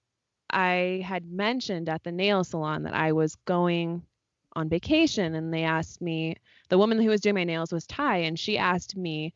I 0.49 1.03
had 1.05 1.31
mentioned 1.31 1.87
at 1.89 2.03
the 2.03 2.11
nail 2.11 2.43
salon 2.43 2.83
that 2.83 2.93
I 2.93 3.13
was 3.13 3.35
going 3.45 4.03
on 4.53 4.69
vacation. 4.69 5.35
And 5.35 5.53
they 5.53 5.63
asked 5.63 6.01
me, 6.01 6.35
the 6.69 6.77
woman 6.77 7.01
who 7.01 7.09
was 7.09 7.21
doing 7.21 7.35
my 7.35 7.45
nails 7.45 7.71
was 7.71 7.87
Thai. 7.87 8.17
And 8.17 8.37
she 8.37 8.57
asked 8.57 8.97
me, 8.97 9.33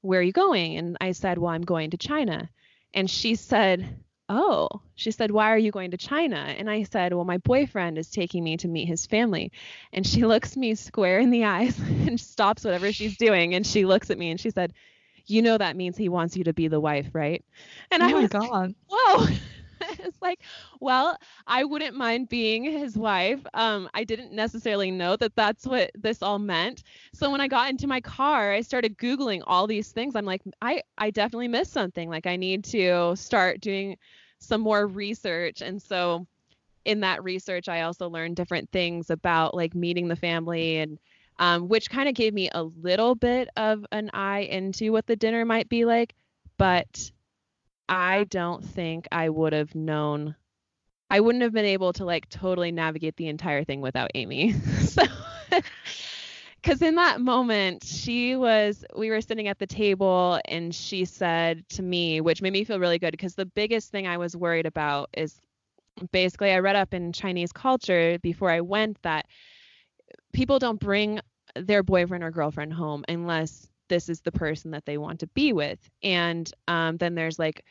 where 0.00 0.20
are 0.20 0.22
you 0.22 0.32
going? 0.32 0.76
And 0.76 0.96
I 1.00 1.12
said, 1.12 1.38
well, 1.38 1.52
I'm 1.52 1.62
going 1.62 1.90
to 1.90 1.96
China. 1.96 2.48
And 2.94 3.10
she 3.10 3.34
said, 3.34 3.98
oh, 4.28 4.68
she 4.94 5.10
said, 5.10 5.30
why 5.30 5.50
are 5.52 5.58
you 5.58 5.70
going 5.70 5.90
to 5.90 5.96
China? 5.96 6.36
And 6.36 6.70
I 6.70 6.84
said, 6.84 7.12
well, 7.12 7.24
my 7.24 7.38
boyfriend 7.38 7.98
is 7.98 8.08
taking 8.10 8.42
me 8.44 8.56
to 8.58 8.68
meet 8.68 8.86
his 8.86 9.06
family. 9.06 9.52
And 9.92 10.06
she 10.06 10.24
looks 10.26 10.56
me 10.56 10.74
square 10.74 11.18
in 11.18 11.30
the 11.30 11.44
eyes 11.44 11.78
and 12.06 12.18
stops 12.18 12.64
whatever 12.64 12.92
she's 12.92 13.16
doing. 13.16 13.54
And 13.54 13.66
she 13.66 13.84
looks 13.84 14.10
at 14.10 14.18
me 14.18 14.30
and 14.30 14.40
she 14.40 14.50
said, 14.50 14.72
you 15.26 15.42
know, 15.42 15.56
that 15.56 15.76
means 15.76 15.96
he 15.96 16.08
wants 16.08 16.36
you 16.36 16.44
to 16.44 16.52
be 16.52 16.68
the 16.68 16.80
wife, 16.80 17.08
right? 17.12 17.44
And 17.90 18.02
Oh 18.02 18.06
I 18.08 18.14
was 18.14 18.30
god. 18.30 18.74
whoa. 18.88 19.26
it's 20.02 20.20
like, 20.20 20.40
well, 20.80 21.16
I 21.46 21.64
wouldn't 21.64 21.96
mind 21.96 22.28
being 22.28 22.64
his 22.64 22.96
wife. 22.96 23.40
Um, 23.54 23.88
I 23.94 24.04
didn't 24.04 24.32
necessarily 24.32 24.90
know 24.90 25.16
that 25.16 25.34
that's 25.36 25.66
what 25.66 25.90
this 25.94 26.22
all 26.22 26.38
meant. 26.38 26.82
So 27.12 27.30
when 27.30 27.40
I 27.40 27.48
got 27.48 27.70
into 27.70 27.86
my 27.86 28.00
car, 28.00 28.52
I 28.52 28.60
started 28.60 28.98
Googling 28.98 29.42
all 29.46 29.66
these 29.66 29.92
things. 29.92 30.16
I'm 30.16 30.24
like, 30.24 30.42
I, 30.60 30.82
I 30.98 31.10
definitely 31.10 31.48
missed 31.48 31.72
something. 31.72 32.08
Like, 32.08 32.26
I 32.26 32.36
need 32.36 32.64
to 32.64 33.14
start 33.16 33.60
doing 33.60 33.96
some 34.38 34.60
more 34.60 34.86
research. 34.86 35.62
And 35.62 35.80
so 35.80 36.26
in 36.84 37.00
that 37.00 37.22
research, 37.22 37.68
I 37.68 37.82
also 37.82 38.08
learned 38.08 38.36
different 38.36 38.70
things 38.70 39.10
about 39.10 39.54
like 39.54 39.74
meeting 39.74 40.08
the 40.08 40.16
family 40.16 40.78
and 40.78 40.98
um, 41.38 41.68
which 41.68 41.90
kind 41.90 42.08
of 42.08 42.14
gave 42.14 42.34
me 42.34 42.50
a 42.52 42.62
little 42.62 43.14
bit 43.14 43.48
of 43.56 43.86
an 43.92 44.10
eye 44.12 44.40
into 44.40 44.92
what 44.92 45.06
the 45.06 45.16
dinner 45.16 45.44
might 45.44 45.68
be 45.68 45.84
like. 45.84 46.14
But 46.58 47.10
I 47.92 48.24
don't 48.24 48.64
think 48.64 49.06
I 49.12 49.28
would 49.28 49.52
have 49.52 49.74
known. 49.74 50.34
I 51.10 51.20
wouldn't 51.20 51.42
have 51.42 51.52
been 51.52 51.66
able 51.66 51.92
to 51.94 52.06
like 52.06 52.26
totally 52.30 52.72
navigate 52.72 53.16
the 53.16 53.28
entire 53.28 53.64
thing 53.64 53.82
without 53.82 54.10
Amy. 54.14 54.52
so, 54.80 55.02
because 56.56 56.80
in 56.80 56.94
that 56.94 57.20
moment, 57.20 57.84
she 57.84 58.34
was, 58.34 58.82
we 58.96 59.10
were 59.10 59.20
sitting 59.20 59.46
at 59.46 59.58
the 59.58 59.66
table 59.66 60.40
and 60.46 60.74
she 60.74 61.04
said 61.04 61.68
to 61.70 61.82
me, 61.82 62.22
which 62.22 62.40
made 62.40 62.54
me 62.54 62.64
feel 62.64 62.80
really 62.80 62.98
good 62.98 63.10
because 63.10 63.34
the 63.34 63.44
biggest 63.44 63.90
thing 63.90 64.06
I 64.06 64.16
was 64.16 64.34
worried 64.34 64.64
about 64.66 65.10
is 65.14 65.38
basically 66.12 66.50
I 66.52 66.60
read 66.60 66.76
up 66.76 66.94
in 66.94 67.12
Chinese 67.12 67.52
culture 67.52 68.18
before 68.22 68.50
I 68.50 68.62
went 68.62 69.02
that 69.02 69.26
people 70.32 70.58
don't 70.58 70.80
bring 70.80 71.20
their 71.56 71.82
boyfriend 71.82 72.24
or 72.24 72.30
girlfriend 72.30 72.72
home 72.72 73.04
unless 73.08 73.68
this 73.92 74.10
is 74.10 74.22
the 74.22 74.40
person 74.40 74.72
that 74.72 74.86
they 74.86 74.98
want 74.98 75.20
to 75.20 75.28
be 75.28 75.52
with. 75.52 75.90
And 76.02 76.52
um, 76.68 76.98
then 76.98 77.14
there's 77.14 77.38
like 77.38 77.64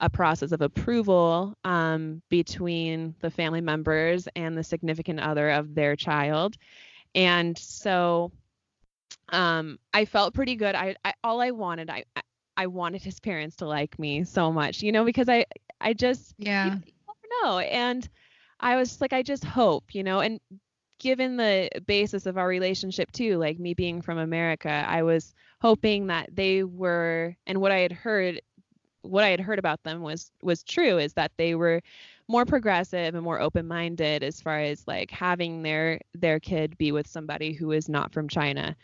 a 0.00 0.10
process 0.10 0.52
of 0.52 0.62
approval 0.62 1.56
um, 1.64 2.22
between 2.30 3.14
the 3.20 3.30
family 3.30 3.60
members 3.60 4.28
and 4.36 4.56
the 4.56 4.64
significant 4.64 5.20
other 5.20 5.50
of 5.50 5.74
their 5.74 5.96
child. 5.96 6.56
And 7.14 7.58
so 7.58 8.32
um, 9.30 9.78
I 9.94 10.04
felt 10.06 10.34
pretty 10.34 10.56
good. 10.56 10.74
I, 10.74 10.96
I 11.04 11.14
all 11.24 11.40
I 11.40 11.50
wanted, 11.50 11.90
I, 11.90 12.04
I 12.56 12.66
wanted 12.66 13.02
his 13.02 13.20
parents 13.20 13.56
to 13.56 13.66
like 13.66 13.98
me 13.98 14.24
so 14.24 14.52
much, 14.52 14.82
you 14.82 14.92
know, 14.92 15.04
because 15.04 15.28
I 15.28 15.46
I 15.80 15.94
just 15.94 16.34
you, 16.62 16.70
Yeah. 16.70 16.78
you 16.84 16.92
never 17.06 17.52
know. 17.52 17.58
And 17.58 18.08
I 18.60 18.76
was 18.76 18.88
just 18.90 19.00
like, 19.00 19.12
I 19.12 19.22
just 19.22 19.44
hope, 19.44 19.94
you 19.94 20.02
know, 20.02 20.20
and 20.20 20.40
given 20.98 21.36
the 21.36 21.70
basis 21.86 22.26
of 22.26 22.36
our 22.38 22.48
relationship 22.48 23.10
too, 23.12 23.36
like 23.38 23.58
me 23.58 23.74
being 23.74 24.02
from 24.02 24.18
America, 24.18 24.84
I 24.86 25.02
was 25.02 25.34
hoping 25.60 26.08
that 26.08 26.28
they 26.34 26.64
were 26.64 27.36
and 27.46 27.60
what 27.60 27.72
I 27.72 27.78
had 27.78 27.92
heard 27.92 28.40
what 29.02 29.24
I 29.24 29.28
had 29.28 29.40
heard 29.40 29.58
about 29.58 29.82
them 29.84 30.02
was 30.02 30.30
was 30.42 30.62
true 30.62 30.98
is 30.98 31.14
that 31.14 31.32
they 31.36 31.54
were 31.54 31.80
more 32.28 32.44
progressive 32.44 33.14
and 33.14 33.24
more 33.24 33.40
open-minded 33.40 34.22
as 34.22 34.40
far 34.40 34.58
as 34.58 34.86
like 34.86 35.10
having 35.10 35.62
their 35.62 36.00
their 36.14 36.40
kid 36.40 36.76
be 36.78 36.92
with 36.92 37.06
somebody 37.06 37.52
who 37.52 37.72
is 37.72 37.88
not 37.88 38.12
from 38.12 38.28
China. 38.28 38.76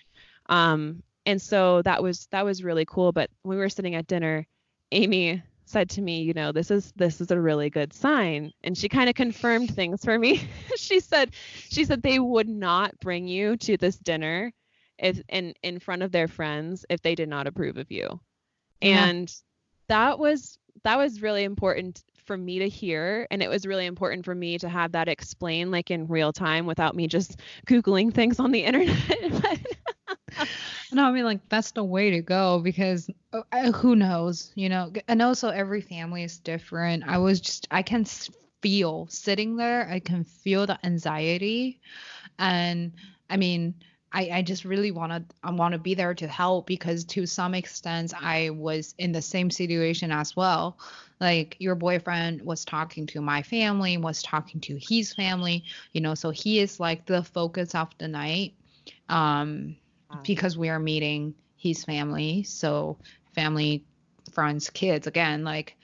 Um 0.48 1.02
and 1.26 1.40
so 1.40 1.82
that 1.82 2.02
was 2.02 2.26
that 2.30 2.44
was 2.44 2.64
really 2.64 2.84
cool, 2.86 3.12
but 3.12 3.30
when 3.42 3.56
we 3.58 3.62
were 3.62 3.68
sitting 3.68 3.94
at 3.94 4.06
dinner, 4.06 4.46
Amy 4.92 5.42
said 5.66 5.90
to 5.90 6.02
me, 6.02 6.22
you 6.22 6.34
know, 6.34 6.52
this 6.52 6.70
is 6.70 6.92
this 6.96 7.20
is 7.20 7.30
a 7.30 7.40
really 7.40 7.70
good 7.70 7.92
sign 7.92 8.52
and 8.62 8.76
she 8.76 8.88
kind 8.88 9.08
of 9.08 9.14
confirmed 9.14 9.74
things 9.74 10.04
for 10.04 10.18
me. 10.18 10.42
she 10.76 11.00
said 11.00 11.30
she 11.70 11.84
said 11.84 12.02
they 12.02 12.18
would 12.18 12.48
not 12.48 12.98
bring 13.00 13.26
you 13.26 13.56
to 13.58 13.76
this 13.76 13.96
dinner 13.98 14.52
if 14.98 15.20
in 15.28 15.54
in 15.62 15.78
front 15.78 16.02
of 16.02 16.12
their 16.12 16.28
friends 16.28 16.84
if 16.88 17.02
they 17.02 17.14
did 17.14 17.28
not 17.28 17.46
approve 17.46 17.76
of 17.76 17.90
you. 17.90 18.20
Yeah. 18.80 19.06
And 19.06 19.34
that 19.88 20.18
was 20.18 20.58
that 20.82 20.98
was 20.98 21.22
really 21.22 21.44
important 21.44 22.02
for 22.24 22.36
me 22.36 22.58
to 22.58 22.68
hear 22.68 23.26
and 23.30 23.42
it 23.42 23.50
was 23.50 23.66
really 23.66 23.86
important 23.86 24.24
for 24.24 24.34
me 24.34 24.56
to 24.58 24.68
have 24.68 24.92
that 24.92 25.08
explained 25.08 25.70
like 25.70 25.90
in 25.90 26.06
real 26.06 26.32
time 26.32 26.64
without 26.64 26.96
me 26.96 27.06
just 27.06 27.40
googling 27.66 28.12
things 28.12 28.40
on 28.40 28.50
the 28.50 28.64
internet 28.64 29.60
No, 30.92 31.04
I 31.04 31.10
mean 31.10 31.24
like 31.24 31.48
that's 31.48 31.72
the 31.72 31.84
way 31.84 32.10
to 32.10 32.22
go 32.22 32.60
because 32.60 33.10
uh, 33.52 33.72
who 33.72 33.96
knows, 33.96 34.52
you 34.54 34.68
know? 34.68 34.92
And 35.08 35.22
also 35.22 35.48
every 35.48 35.80
family 35.80 36.22
is 36.22 36.38
different. 36.38 37.04
I 37.06 37.18
was 37.18 37.40
just 37.40 37.66
I 37.70 37.82
can 37.82 38.04
feel 38.62 39.06
sitting 39.10 39.56
there, 39.56 39.88
I 39.88 40.00
can 40.00 40.24
feel 40.24 40.66
the 40.66 40.78
anxiety 40.84 41.80
and 42.38 42.92
I 43.30 43.36
mean 43.36 43.74
I, 44.12 44.30
I 44.32 44.42
just 44.42 44.64
really 44.64 44.90
want 44.92 45.12
to 45.12 45.24
I 45.42 45.50
want 45.50 45.72
to 45.72 45.78
be 45.78 45.94
there 45.94 46.14
to 46.14 46.26
help 46.28 46.66
because 46.66 47.04
to 47.06 47.26
some 47.26 47.54
extent 47.54 48.12
I 48.20 48.50
was 48.50 48.94
in 48.98 49.12
the 49.12 49.22
same 49.22 49.50
situation 49.50 50.10
as 50.12 50.36
well. 50.36 50.78
Like 51.20 51.56
your 51.58 51.74
boyfriend 51.74 52.42
was 52.42 52.64
talking 52.64 53.06
to 53.08 53.20
my 53.20 53.42
family, 53.42 53.96
was 53.96 54.22
talking 54.22 54.60
to 54.62 54.78
his 54.78 55.12
family, 55.14 55.64
you 55.92 56.00
know, 56.00 56.14
so 56.14 56.30
he 56.30 56.60
is 56.60 56.80
like 56.80 57.06
the 57.06 57.22
focus 57.22 57.74
of 57.74 57.88
the 57.98 58.08
night. 58.08 58.54
Um 59.08 59.76
because 60.22 60.56
we 60.56 60.68
are 60.68 60.78
meeting 60.78 61.34
his 61.56 61.84
family. 61.84 62.42
So 62.44 62.98
family, 63.34 63.84
friends, 64.32 64.70
kids 64.70 65.06
again, 65.06 65.44
like 65.44 65.76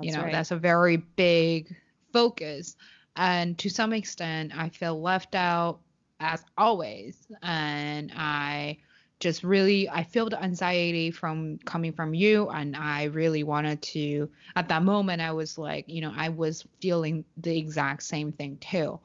you 0.00 0.12
know, 0.12 0.22
right. 0.22 0.32
that's 0.32 0.50
a 0.50 0.56
very 0.56 0.96
big 0.96 1.74
focus. 2.12 2.76
And 3.16 3.58
to 3.58 3.68
some 3.68 3.92
extent, 3.92 4.52
I 4.56 4.68
feel 4.68 5.00
left 5.00 5.34
out 5.34 5.80
as 6.20 6.44
always. 6.56 7.26
And 7.42 8.12
I 8.16 8.78
just 9.20 9.42
really 9.42 9.88
I 9.88 10.04
feel 10.04 10.28
the 10.28 10.40
anxiety 10.40 11.10
from 11.10 11.58
coming 11.64 11.92
from 11.92 12.14
you 12.14 12.48
and 12.50 12.76
I 12.76 13.04
really 13.04 13.42
wanted 13.42 13.82
to 13.82 14.30
at 14.54 14.68
that 14.68 14.84
moment 14.84 15.20
I 15.20 15.32
was 15.32 15.58
like, 15.58 15.86
you 15.88 16.00
know, 16.00 16.12
I 16.16 16.28
was 16.28 16.64
feeling 16.80 17.24
the 17.36 17.58
exact 17.58 18.04
same 18.04 18.30
thing 18.30 18.58
too. 18.58 19.00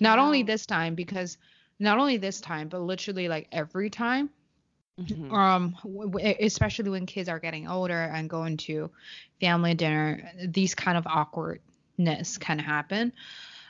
Not 0.00 0.18
only 0.18 0.42
this 0.42 0.64
time 0.64 0.94
because 0.94 1.36
not 1.78 1.98
only 1.98 2.16
this 2.16 2.40
time, 2.40 2.68
but 2.68 2.80
literally 2.80 3.28
like 3.28 3.46
every 3.52 3.90
time 3.90 4.30
Mhm. 4.98 5.34
um 5.34 5.76
w- 5.84 6.34
especially 6.40 6.90
when 6.90 7.06
kids 7.06 7.28
are 7.28 7.38
getting 7.38 7.68
older 7.68 7.98
and 8.00 8.28
going 8.28 8.56
to 8.56 8.90
family 9.40 9.74
dinner 9.74 10.30
these 10.48 10.74
kind 10.74 10.98
of 10.98 11.06
awkwardness 11.06 12.38
can 12.38 12.58
happen. 12.58 13.12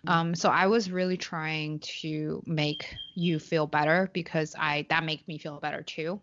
Um 0.07 0.35
so 0.35 0.49
i 0.51 0.67
was 0.67 0.91
really 0.91 1.17
trying 1.17 1.81
to 1.81 2.43
make 2.47 2.97
you 3.15 3.39
feel 3.39 3.67
better 3.67 4.11
because 4.13 4.55
i 4.59 4.87
that 4.91 5.05
make 5.05 5.27
me 5.29 5.39
feel 5.39 5.61
better 5.61 5.83
too. 5.83 6.21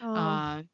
Oh, 0.00 0.42
um 0.44 0.68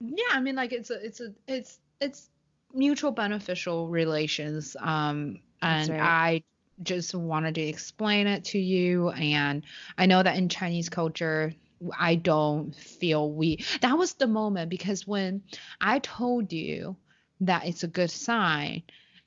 yeah 0.00 0.24
i 0.32 0.40
mean 0.40 0.56
like 0.56 0.72
it's 0.72 0.90
a 0.90 1.04
it's 1.04 1.20
a 1.20 1.34
it's 1.46 1.80
it's 2.00 2.30
mutual 2.74 3.12
beneficial 3.12 3.88
relations 3.88 4.76
um 4.80 5.40
and 5.62 5.90
right. 5.90 5.98
i 5.98 6.42
just 6.82 7.14
wanted 7.14 7.54
to 7.56 7.60
explain 7.62 8.26
it 8.28 8.44
to 8.44 8.58
you. 8.58 9.10
And 9.10 9.64
i 9.96 10.06
know 10.06 10.22
that 10.22 10.36
in 10.36 10.48
chinese 10.48 10.88
culture 10.88 11.52
i 11.98 12.14
don't 12.14 12.74
feel 12.74 13.30
we 13.30 13.58
that 13.80 13.96
was 13.98 14.14
the 14.14 14.26
moment 14.26 14.68
because 14.70 15.06
when 15.06 15.42
i 15.80 15.98
told 15.98 16.52
you 16.52 16.96
that 17.40 17.66
it's 17.66 17.82
a 17.84 17.88
good 17.88 18.10
sign. 18.10 18.82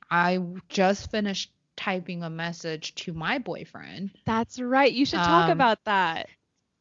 I 0.10 0.40
just 0.70 1.12
finished 1.12 1.52
typing 1.78 2.24
a 2.24 2.30
message 2.30 2.94
to 2.96 3.14
my 3.14 3.38
boyfriend. 3.40 4.12
That's 4.26 4.60
right. 4.60 4.92
You 4.92 5.06
should 5.06 5.24
talk 5.24 5.48
Um, 5.50 5.58
about 5.58 5.84
that. 5.86 6.30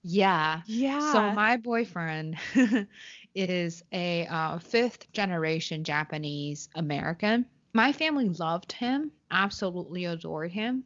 Yeah. 0.03 0.63
Yeah. 0.67 0.99
So 0.99 1.31
my 1.31 1.57
boyfriend 1.57 2.37
is 3.35 3.83
a 3.93 4.27
uh, 4.27 4.59
fifth 4.59 5.11
generation 5.13 5.85
Japanese 5.85 6.69
American. 6.75 7.47
My 7.73 7.93
family 7.93 8.29
loved 8.29 8.73
him, 8.73 9.13
absolutely 9.31 10.05
adored 10.07 10.51
him. 10.53 10.85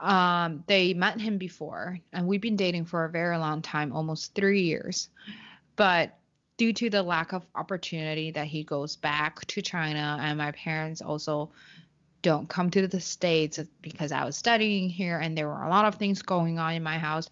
Um, 0.00 0.64
they 0.66 0.94
met 0.94 1.20
him 1.20 1.38
before, 1.38 2.00
and 2.12 2.26
we've 2.26 2.40
been 2.40 2.56
dating 2.56 2.86
for 2.86 3.04
a 3.04 3.10
very 3.10 3.36
long 3.36 3.62
time, 3.62 3.92
almost 3.92 4.34
three 4.34 4.62
years. 4.62 5.08
But 5.76 6.16
due 6.56 6.72
to 6.72 6.90
the 6.90 7.02
lack 7.02 7.32
of 7.32 7.46
opportunity 7.54 8.30
that 8.32 8.46
he 8.46 8.64
goes 8.64 8.96
back 8.96 9.44
to 9.46 9.62
China, 9.62 10.18
and 10.20 10.38
my 10.38 10.52
parents 10.52 11.02
also 11.02 11.50
don't 12.22 12.48
come 12.48 12.70
to 12.70 12.86
the 12.86 13.00
States 13.00 13.58
because 13.80 14.12
I 14.12 14.24
was 14.24 14.36
studying 14.36 14.90
here 14.90 15.18
and 15.18 15.36
there 15.36 15.48
were 15.48 15.62
a 15.62 15.70
lot 15.70 15.86
of 15.86 15.94
things 15.94 16.20
going 16.22 16.58
on 16.58 16.74
in 16.74 16.82
my 16.82 16.98
house. 16.98 17.28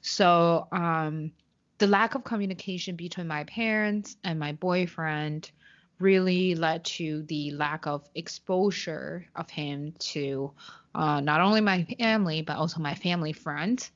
So, 0.00 0.68
um, 0.70 1.32
the 1.78 1.86
lack 1.86 2.14
of 2.14 2.24
communication 2.24 2.96
between 2.96 3.28
my 3.28 3.44
parents 3.44 4.16
and 4.24 4.38
my 4.38 4.52
boyfriend 4.52 5.50
really 5.98 6.54
led 6.54 6.84
to 6.84 7.22
the 7.22 7.52
lack 7.52 7.86
of 7.86 8.08
exposure 8.14 9.26
of 9.34 9.50
him 9.50 9.94
to 9.98 10.52
uh, 10.94 11.20
not 11.20 11.40
only 11.40 11.60
my 11.60 11.84
family 11.98 12.42
but 12.42 12.56
also 12.56 12.80
my 12.80 12.94
family 12.94 13.32
friends. 13.32 13.90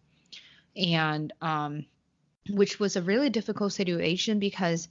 And 0.75 1.33
um, 1.43 1.85
which 2.51 2.81
was 2.81 2.97
a 2.97 3.03
really 3.03 3.31
difficult 3.31 3.73
situation 3.73 4.39
because 4.39 4.89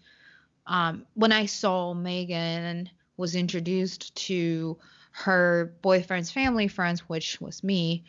um, 0.68 1.06
when 1.16 1.32
i 1.32 1.46
saw 1.46 1.94
megan 1.94 2.90
was 3.18 3.36
introduced 3.36 4.16
to 4.16 4.78
her 5.12 5.74
boyfriend's 5.82 6.32
family 6.32 6.68
friends 6.68 7.02
which 7.10 7.42
was 7.42 7.64
me 7.64 8.04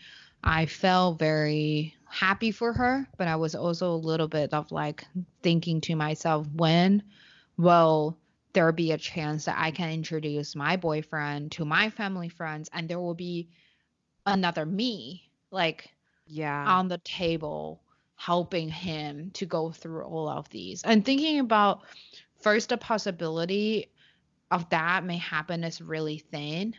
i 0.44 0.66
felt 0.66 1.18
very 1.18 1.94
happy 2.08 2.52
for 2.52 2.72
her 2.72 3.06
but 3.16 3.26
i 3.26 3.36
was 3.36 3.54
also 3.54 3.92
a 3.92 3.96
little 3.96 4.28
bit 4.28 4.52
of 4.52 4.70
like 4.70 5.04
thinking 5.42 5.80
to 5.80 5.96
myself 5.96 6.46
when 6.54 7.02
will 7.56 8.16
there 8.52 8.70
be 8.70 8.92
a 8.92 8.98
chance 8.98 9.46
that 9.46 9.56
I 9.58 9.70
can 9.70 9.90
introduce 9.90 10.54
my 10.54 10.76
boyfriend 10.76 11.52
to 11.52 11.64
my 11.64 11.88
family 11.88 12.28
friends 12.28 12.68
and 12.74 12.86
there 12.86 13.00
will 13.00 13.14
be 13.14 13.48
another 14.26 14.64
me 14.64 15.28
like 15.50 15.90
yeah. 16.26 16.64
on 16.66 16.88
the 16.88 16.98
table 16.98 17.82
helping 18.16 18.68
him 18.68 19.30
to 19.34 19.46
go 19.46 19.70
through 19.70 20.04
all 20.04 20.28
of 20.28 20.48
these. 20.50 20.82
And 20.82 21.04
thinking 21.04 21.40
about 21.40 21.82
first 22.40 22.68
the 22.68 22.76
possibility 22.76 23.90
of 24.50 24.68
that 24.70 25.04
may 25.04 25.16
happen 25.16 25.64
is 25.64 25.80
really 25.80 26.18
thin. 26.18 26.74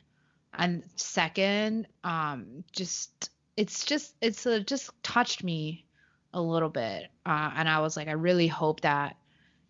And 0.54 0.84
second 0.96 1.88
um 2.04 2.64
just 2.72 3.30
it's 3.58 3.86
just 3.86 4.16
it's 4.22 4.46
uh, 4.46 4.60
just 4.60 4.92
touched 5.04 5.44
me 5.44 5.86
a 6.34 6.42
little 6.42 6.70
bit. 6.70 7.10
Uh, 7.26 7.52
and 7.56 7.70
i 7.70 7.80
was 7.80 7.96
like 7.96 8.08
i 8.08 8.14
really 8.14 8.48
hope 8.48 8.82
that 8.82 9.16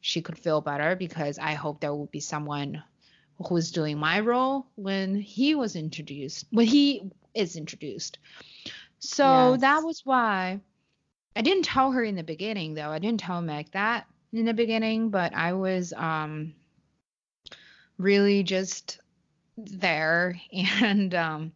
she 0.03 0.21
could 0.21 0.38
feel 0.38 0.59
better 0.59 0.97
because 0.97 1.39
I 1.39 1.53
hope 1.53 1.79
there 1.79 1.95
would 1.95 2.12
be 2.12 2.19
someone 2.19 2.83
who's 3.47 3.71
doing 3.71 3.97
my 3.97 4.19
role 4.19 4.67
when 4.75 5.15
he 5.15 5.55
was 5.55 5.77
introduced, 5.77 6.45
when 6.51 6.67
he 6.67 7.09
is 7.36 7.56
introduced. 7.56 8.17
So 9.00 9.58
Yes. 9.58 9.60
that 9.60 9.84
was 9.84 10.02
why 10.06 10.60
I 11.36 11.41
didn't 11.41 11.65
tell 11.65 11.91
her 11.91 12.04
in 12.04 12.15
the 12.15 12.24
beginning, 12.24 12.74
though. 12.74 12.89
I 12.89 13.00
didn't 13.00 13.19
tell 13.22 13.41
Meg 13.41 13.72
that 13.72 14.08
in 14.34 14.46
the 14.46 14.54
beginning, 14.54 15.10
but 15.10 15.34
I 15.34 15.54
was 15.54 15.93
um 15.93 16.54
really 17.98 18.43
just 18.43 19.00
there 19.58 20.39
and 20.54 21.13
um 21.15 21.52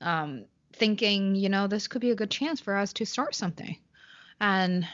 um 0.00 0.44
thinking, 0.74 1.34
you 1.34 1.48
know, 1.48 1.66
this 1.66 1.88
could 1.88 2.00
be 2.00 2.10
a 2.10 2.16
good 2.16 2.30
chance 2.30 2.60
for 2.60 2.76
us 2.76 2.92
to 2.94 3.06
start 3.06 3.34
something. 3.34 3.76
And 4.40 4.86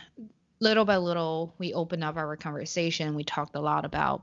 little 0.61 0.85
by 0.85 0.97
little, 0.97 1.55
we 1.59 1.73
opened 1.75 2.05
up 2.05 2.17
our 2.17 2.37
conversation. 2.37 3.15
We 3.15 3.25
talked 3.25 3.55
a 3.57 3.61
lot 3.61 3.85
about 3.85 4.23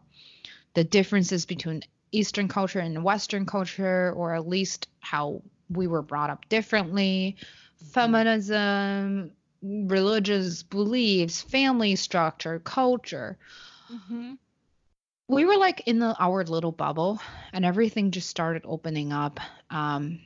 the 0.73 0.84
differences 0.84 1.45
between 1.45 1.82
Eastern 2.12 2.47
culture 2.47 2.80
and 2.80 3.04
Western 3.04 3.45
culture, 3.45 4.12
or 4.15 4.36
at 4.36 4.47
least 4.47 4.88
how 4.99 5.41
we 5.69 5.88
were 5.88 6.01
brought 6.01 6.30
up 6.30 6.47
differently, 6.49 7.38
feminism, 7.93 9.32
religious 9.62 10.63
beliefs, 10.63 11.41
family 11.41 11.95
structure, 11.95 12.60
culture. 12.60 13.38
hmm 13.89 14.34
We 15.28 15.45
were 15.45 15.58
like 15.58 15.82
in 15.88 15.99
the, 15.99 16.15
our 16.19 16.43
little 16.43 16.71
bubble, 16.71 17.19
and 17.54 17.65
everything 17.65 18.12
just 18.12 18.30
started 18.30 18.63
opening 18.65 19.12
up. 19.12 19.39
Um, 19.69 20.19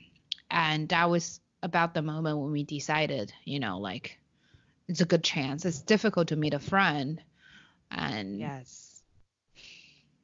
and 0.51 0.89
that 0.89 1.09
was 1.09 1.39
about 1.63 1.93
the 1.93 2.01
moment 2.01 2.39
when 2.39 2.51
we 2.51 2.63
decided, 2.63 3.31
you 3.45 3.59
know, 3.59 3.79
like 3.79 4.19
it's 4.87 5.01
a 5.01 5.05
good 5.05 5.23
chance. 5.23 5.65
It's 5.65 5.81
difficult 5.81 6.29
to 6.29 6.35
meet 6.35 6.53
a 6.53 6.59
friend. 6.59 7.21
And 7.91 8.39
Yes. 8.39 9.01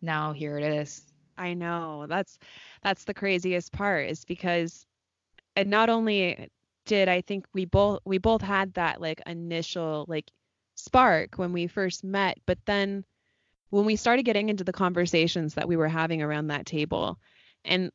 now 0.01 0.33
here 0.33 0.57
it 0.57 0.63
is. 0.63 1.01
I 1.37 1.53
know. 1.53 2.05
That's 2.07 2.37
that's 2.83 3.03
the 3.05 3.13
craziest 3.13 3.71
part 3.71 4.09
is 4.09 4.23
because 4.25 4.85
and 5.55 5.69
not 5.69 5.89
only 5.89 6.49
did 6.85 7.09
I 7.09 7.21
think 7.21 7.45
we 7.53 7.65
both 7.65 7.99
we 8.05 8.17
both 8.17 8.41
had 8.41 8.73
that 8.75 9.01
like 9.01 9.21
initial 9.25 10.05
like 10.07 10.29
spark 10.75 11.37
when 11.37 11.53
we 11.53 11.67
first 11.67 12.03
met, 12.03 12.37
but 12.45 12.59
then 12.65 13.05
when 13.69 13.85
we 13.85 13.95
started 13.95 14.23
getting 14.23 14.49
into 14.49 14.63
the 14.63 14.73
conversations 14.73 15.55
that 15.55 15.67
we 15.67 15.77
were 15.77 15.87
having 15.87 16.21
around 16.21 16.47
that 16.47 16.65
table 16.65 17.19
and 17.63 17.91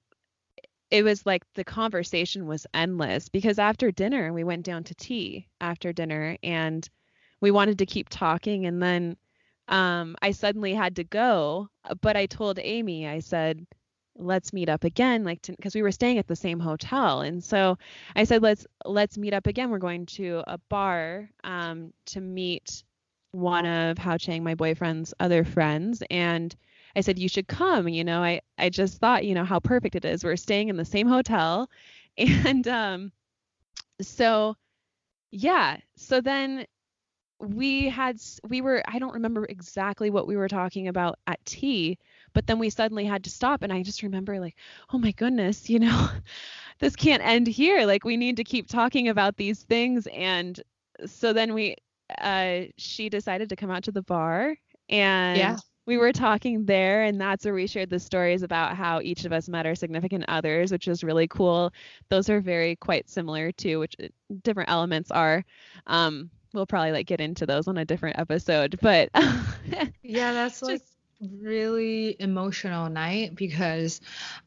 it 0.91 1.05
was 1.05 1.25
like 1.25 1.45
the 1.55 1.65
conversation 1.65 2.47
was 2.47 2.67
endless 2.75 3.29
because 3.29 3.59
after 3.59 3.93
dinner 3.93 4.33
we 4.33 4.43
went 4.43 4.65
down 4.65 4.83
to 4.83 4.95
tea 4.97 5.47
after 5.61 5.93
dinner 5.93 6.37
and 6.43 6.89
we 7.41 7.51
wanted 7.51 7.79
to 7.79 7.87
keep 7.87 8.09
talking 8.09 8.67
and 8.67 8.83
then 8.83 9.17
um, 9.71 10.17
I 10.21 10.33
suddenly 10.33 10.75
had 10.75 10.97
to 10.97 11.05
go, 11.05 11.69
but 12.01 12.17
I 12.17 12.27
told 12.27 12.59
Amy, 12.61 13.07
I 13.07 13.21
said, 13.21 13.65
let's 14.21 14.53
meet 14.53 14.69
up 14.69 14.85
again, 14.85 15.25
like, 15.25 15.41
because 15.43 15.75
we 15.75 15.83
were 15.83 15.93
staying 15.93 16.19
at 16.19 16.27
the 16.27 16.37
same 16.37 16.61
hotel, 16.61 17.23
and 17.23 17.43
so 17.43 17.79
I 18.15 18.25
said, 18.25 18.43
let's 18.43 18.67
let's 18.85 19.19
meet 19.19 19.35
up 19.35 19.47
again. 19.47 19.71
We're 19.71 19.79
going 19.79 20.07
to 20.07 20.43
a 20.47 20.59
bar 20.69 21.31
um, 21.45 21.93
to 22.07 22.21
meet 22.21 22.85
one 23.33 23.67
of 23.67 23.99
Hao 23.99 24.17
Chang, 24.19 24.43
my 24.45 24.55
boyfriend's 24.55 25.15
other 25.21 25.45
friends, 25.45 26.03
and 26.11 26.55
I 26.97 27.01
said, 27.03 27.19
you 27.19 27.29
should 27.29 27.49
come. 27.49 27.89
You 27.89 28.05
know, 28.05 28.23
I 28.23 28.41
I 28.59 28.71
just 28.71 28.99
thought, 28.99 29.25
you 29.25 29.35
know, 29.35 29.45
how 29.45 29.61
perfect 29.61 29.95
it 29.97 30.05
is. 30.05 30.25
We're 30.25 30.37
staying 30.37 30.69
in 30.69 30.77
the 30.77 30.85
same 30.85 31.09
hotel, 31.09 31.71
and 32.19 32.67
um, 32.69 33.13
so 34.01 34.57
yeah, 35.31 35.79
so 35.97 36.21
then 36.21 36.67
we 37.41 37.89
had 37.89 38.21
we 38.49 38.61
were 38.61 38.83
I 38.87 38.99
don't 38.99 39.15
remember 39.15 39.47
exactly 39.47 40.11
what 40.11 40.27
we 40.27 40.37
were 40.37 40.49
talking 40.49 40.89
about 40.89 41.19
at 41.27 41.45
tea, 41.45 41.99
but 42.33 42.47
then 42.47 42.59
we 42.59 42.71
suddenly 42.71 43.05
had 43.05 43.25
to 43.25 43.31
stop 43.31 43.63
and 43.63 43.73
I 43.73 43.83
just 43.83 44.03
remember 44.03 44.39
like, 44.41 44.57
oh 44.93 44.99
my 44.99 45.13
goodness, 45.13 45.69
you 45.71 45.79
know, 45.79 46.09
this 46.79 46.97
can't 46.97 47.23
end 47.25 47.47
here. 47.47 47.87
Like 47.87 48.05
we 48.05 48.17
need 48.17 48.37
to 48.37 48.45
keep 48.45 48.69
talking 48.69 49.09
about 49.09 49.37
these 49.37 49.63
things 49.63 50.07
and 50.09 50.61
so 51.07 51.33
then 51.33 51.55
we 51.55 51.77
uh 52.21 52.63
she 52.77 53.09
decided 53.09 53.49
to 53.49 53.57
come 53.57 53.71
out 53.71 53.85
to 53.85 53.93
the 53.93 54.03
bar 54.03 54.57
and 54.89 55.39
Yeah. 55.39 55.57
we 55.87 55.97
were 55.97 56.13
talking 56.13 56.65
there 56.65 57.05
and 57.05 57.21
that's 57.21 57.45
where 57.45 57.55
we 57.55 57.67
shared 57.67 57.89
the 57.91 57.99
stories 58.01 58.43
about 58.43 58.77
how 58.77 59.01
each 59.01 59.25
of 59.25 59.33
us 59.33 59.49
met 59.49 59.65
our 59.67 59.75
significant 59.77 60.25
others, 60.29 60.73
which 60.73 60.87
was 60.89 61.05
really 61.05 61.29
cool. 61.29 61.73
Those 62.09 62.29
are 62.29 62.41
very 62.41 62.77
quite 62.77 63.09
similar 63.09 63.53
too, 63.53 63.79
which 63.79 63.95
uh, 64.03 64.09
different 64.43 64.71
elements 64.71 65.11
are. 65.11 65.45
Um 65.87 66.31
we'll 66.53 66.67
probably 66.67 66.91
like 66.91 67.07
get 67.07 67.21
into 67.21 67.47
those 67.47 67.69
on 67.69 67.79
a 67.79 67.85
different 67.85 68.19
episode, 68.19 68.77
but 68.83 69.09
Yeah, 70.03 70.33
that's 70.33 70.61
like 70.63 70.81
Just- 70.81 70.97
really 71.21 72.17
emotional 72.19 72.89
night 72.89 73.35
because 73.35 74.01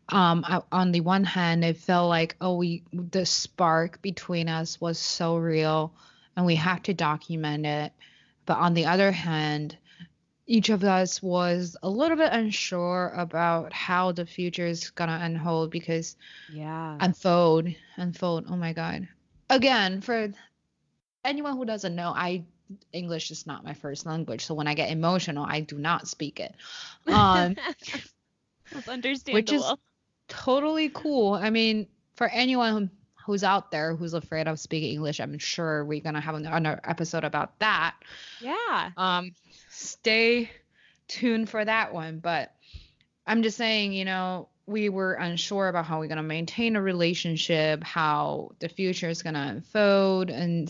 um 0.09 0.43
I, 0.47 0.61
on 0.71 0.91
the 0.91 1.01
one 1.01 1.23
hand 1.23 1.63
it 1.63 1.77
felt 1.77 2.09
like 2.09 2.35
oh 2.41 2.57
we 2.57 2.83
the 2.91 3.25
spark 3.25 4.01
between 4.01 4.49
us 4.49 4.81
was 4.81 4.97
so 4.97 5.37
real 5.37 5.93
and 6.35 6.45
we 6.45 6.55
have 6.55 6.81
to 6.83 6.93
document 6.93 7.65
it. 7.65 7.93
But 8.45 8.57
on 8.57 8.73
the 8.73 8.85
other 8.85 9.11
hand 9.11 9.77
each 10.45 10.69
of 10.69 10.83
us 10.83 11.21
was 11.21 11.77
a 11.83 11.89
little 11.89 12.17
bit 12.17 12.33
unsure 12.33 13.13
about 13.15 13.71
how 13.71 14.11
the 14.11 14.25
future 14.25 14.65
is 14.65 14.89
gonna 14.89 15.19
unfold 15.21 15.71
because 15.71 16.17
yeah. 16.51 16.97
unfold 16.99 17.67
unfold. 17.97 18.45
Oh 18.49 18.57
my 18.57 18.73
god. 18.73 19.07
Again 19.49 20.01
for 20.01 20.33
anyone 21.23 21.55
who 21.55 21.65
doesn't 21.65 21.95
know 21.95 22.11
i 22.15 22.43
english 22.91 23.31
is 23.31 23.45
not 23.45 23.63
my 23.63 23.73
first 23.73 24.05
language 24.05 24.45
so 24.45 24.53
when 24.53 24.67
i 24.67 24.73
get 24.73 24.89
emotional 24.89 25.45
i 25.47 25.59
do 25.59 25.77
not 25.77 26.07
speak 26.07 26.39
it 26.39 26.55
um 27.07 27.55
That's 28.71 28.87
understandable. 28.87 29.33
Which 29.33 29.51
is 29.51 29.63
totally 30.27 30.89
cool 30.89 31.33
i 31.33 31.49
mean 31.49 31.87
for 32.15 32.27
anyone 32.27 32.89
who's 33.25 33.43
out 33.43 33.71
there 33.71 33.95
who's 33.95 34.13
afraid 34.13 34.47
of 34.47 34.59
speaking 34.59 34.93
english 34.93 35.19
i'm 35.19 35.37
sure 35.37 35.85
we're 35.85 36.01
gonna 36.01 36.21
have 36.21 36.35
another 36.35 36.79
episode 36.83 37.23
about 37.23 37.57
that 37.59 37.95
yeah. 38.41 38.91
um 38.97 39.31
stay 39.69 40.49
tuned 41.07 41.49
for 41.49 41.63
that 41.63 41.93
one 41.93 42.19
but 42.19 42.55
I'm 43.25 43.43
just 43.43 43.57
saying, 43.57 43.93
you 43.93 44.05
know, 44.05 44.49
we 44.65 44.89
were 44.89 45.13
unsure 45.13 45.67
about 45.67 45.85
how 45.85 45.99
we're 45.99 46.07
going 46.07 46.17
to 46.17 46.23
maintain 46.23 46.75
a 46.75 46.81
relationship, 46.81 47.83
how 47.83 48.51
the 48.59 48.69
future 48.69 49.09
is 49.09 49.21
going 49.21 49.35
to 49.35 49.39
unfold. 49.41 50.29
And, 50.29 50.69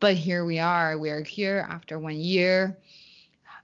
but 0.00 0.14
here 0.14 0.44
we 0.44 0.58
are. 0.58 0.98
We 0.98 1.10
are 1.10 1.22
here 1.22 1.66
after 1.68 1.98
one 1.98 2.16
year, 2.16 2.76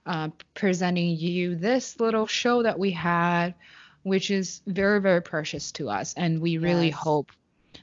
uh, 0.05 0.29
presenting 0.53 1.17
you 1.17 1.55
this 1.55 1.99
little 1.99 2.27
show 2.27 2.63
that 2.63 2.79
we 2.79 2.91
had, 2.91 3.55
which 4.03 4.31
is 4.31 4.61
very, 4.67 4.99
very 4.99 5.21
precious 5.21 5.71
to 5.73 5.89
us. 5.89 6.13
And 6.15 6.41
we 6.41 6.57
really 6.57 6.87
yes. 6.87 6.97
hope 6.97 7.31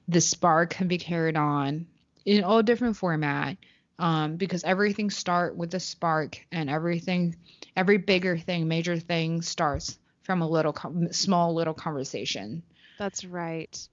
the 0.09 0.21
spark 0.21 0.71
can 0.71 0.89
be 0.89 0.99
carried 0.99 1.37
on 1.37 1.87
in 2.25 2.45
all 2.45 2.63
different 2.63 2.97
format. 2.97 3.57
Um, 3.99 4.37
because 4.37 4.65
everything 4.65 5.11
start 5.11 5.57
with 5.57 5.75
a 5.75 5.81
spark 5.81 6.47
and 6.51 6.71
everything, 6.71 7.37
every 7.77 7.99
bigger 7.99 8.39
thing, 8.39 8.67
major 8.67 8.99
thing 8.99 9.43
starts 9.43 9.99
from 10.23 10.41
a 10.41 10.49
little 10.49 10.75
small 11.11 11.53
little 11.53 11.75
conversation. 11.75 12.63
That's 12.99 13.27
right. 13.27 13.89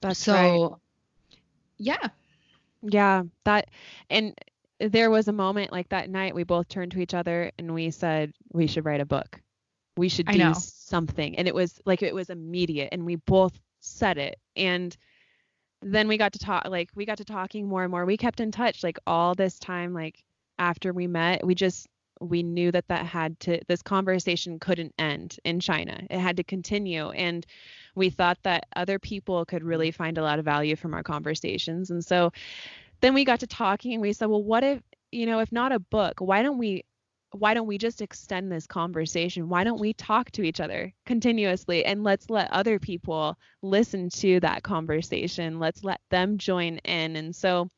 That's 0.00 0.20
so, 0.20 0.32
right. 0.32 0.70
Yeah. 1.76 2.08
Yeah, 2.88 3.22
that 3.44 3.70
and 4.10 4.34
there 4.78 5.10
was 5.10 5.28
a 5.28 5.32
moment 5.32 5.72
like 5.72 5.88
that 5.88 6.10
night 6.10 6.34
we 6.34 6.44
both 6.44 6.68
turned 6.68 6.92
to 6.92 7.00
each 7.00 7.14
other 7.14 7.50
and 7.58 7.72
we 7.72 7.90
said 7.90 8.32
we 8.52 8.66
should 8.66 8.84
write 8.84 9.00
a 9.00 9.06
book. 9.06 9.40
We 9.96 10.08
should 10.08 10.26
do 10.26 10.52
something. 10.54 11.36
And 11.38 11.48
it 11.48 11.54
was 11.54 11.80
like 11.86 12.02
it 12.02 12.14
was 12.14 12.28
immediate 12.28 12.90
and 12.92 13.06
we 13.06 13.16
both 13.16 13.58
said 13.80 14.18
it 14.18 14.38
and 14.54 14.96
then 15.82 16.08
we 16.08 16.18
got 16.18 16.32
to 16.32 16.38
talk 16.38 16.66
like 16.68 16.90
we 16.94 17.06
got 17.06 17.18
to 17.18 17.24
talking 17.24 17.66
more 17.66 17.82
and 17.82 17.90
more. 17.90 18.04
We 18.04 18.16
kept 18.16 18.40
in 18.40 18.50
touch 18.50 18.82
like 18.82 18.98
all 19.06 19.34
this 19.34 19.58
time 19.58 19.94
like 19.94 20.22
after 20.58 20.92
we 20.92 21.06
met. 21.06 21.46
We 21.46 21.54
just 21.54 21.86
we 22.20 22.42
knew 22.42 22.72
that 22.72 22.88
that 22.88 23.06
had 23.06 23.38
to 23.40 23.60
this 23.68 23.82
conversation 23.82 24.58
couldn't 24.58 24.94
end 24.98 25.38
in 25.44 25.60
China. 25.60 26.00
It 26.10 26.18
had 26.18 26.36
to 26.38 26.44
continue 26.44 27.10
and 27.10 27.46
we 27.94 28.10
thought 28.10 28.38
that 28.42 28.66
other 28.76 28.98
people 28.98 29.44
could 29.44 29.60
mm-hmm. 29.60 29.68
really 29.68 29.90
find 29.90 30.18
a 30.18 30.22
lot 30.22 30.38
of 30.38 30.44
value 30.44 30.76
from 30.76 30.94
our 30.94 31.02
conversations. 31.02 31.90
And 31.90 32.04
so 32.04 32.32
then 33.00 33.14
we 33.14 33.24
got 33.24 33.40
to 33.40 33.46
talking 33.46 33.92
and 33.92 34.02
we 34.02 34.12
said, 34.12 34.26
well, 34.26 34.42
what 34.42 34.64
if, 34.64 34.80
you 35.10 35.26
know, 35.26 35.40
if 35.40 35.52
not 35.52 35.72
a 35.72 35.78
book, 35.78 36.20
why 36.20 36.42
don't 36.42 36.58
we 36.58 36.84
why 37.32 37.54
don't 37.54 37.66
we 37.66 37.76
just 37.76 38.00
extend 38.00 38.50
this 38.50 38.66
conversation? 38.66 39.48
Why 39.48 39.64
don't 39.64 39.80
we 39.80 39.92
talk 39.92 40.30
to 40.32 40.42
each 40.42 40.60
other 40.60 40.92
continuously 41.04 41.84
and 41.84 42.02
let's 42.02 42.30
let 42.30 42.50
other 42.52 42.78
people 42.78 43.36
listen 43.62 44.08
to 44.10 44.40
that 44.40 44.62
conversation. 44.62 45.58
Let's 45.58 45.84
let 45.84 46.00
them 46.10 46.38
join 46.38 46.78
in. 46.78 47.16
And 47.16 47.34
so 47.34 47.68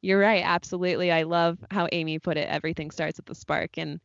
you're 0.00 0.18
right, 0.20 0.42
absolutely. 0.44 1.10
I 1.12 1.24
love 1.24 1.58
how 1.70 1.88
Amy 1.92 2.18
put 2.18 2.36
it. 2.36 2.48
Everything 2.48 2.90
starts 2.90 3.18
with 3.18 3.26
the 3.26 3.34
spark 3.34 3.78
and 3.78 4.00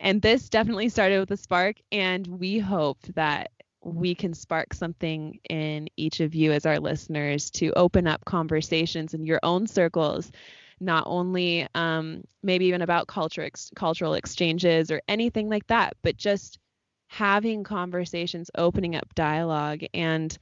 and 0.00 0.22
this 0.22 0.48
definitely 0.48 0.88
started 0.88 1.18
with 1.20 1.30
a 1.32 1.36
spark 1.36 1.76
and 1.90 2.26
we 2.26 2.58
hope 2.58 2.98
that 3.14 3.50
we 3.82 4.14
can 4.14 4.34
spark 4.34 4.74
something 4.74 5.38
in 5.48 5.88
each 5.96 6.20
of 6.20 6.34
you 6.34 6.52
as 6.52 6.66
our 6.66 6.78
listeners 6.78 7.50
to 7.50 7.72
open 7.76 8.06
up 8.06 8.24
conversations 8.24 9.14
in 9.14 9.24
your 9.24 9.40
own 9.42 9.66
circles 9.66 10.30
not 10.80 11.04
only 11.06 11.66
um, 11.74 12.22
maybe 12.42 12.66
even 12.66 12.82
about 12.82 13.08
culture 13.08 13.42
ex- 13.42 13.70
cultural 13.74 14.14
exchanges 14.14 14.90
or 14.90 15.00
anything 15.08 15.48
like 15.48 15.66
that 15.68 15.96
but 16.02 16.16
just 16.16 16.58
having 17.08 17.64
conversations 17.64 18.50
opening 18.56 18.94
up 18.94 19.12
dialogue 19.14 19.80
and 19.94 20.38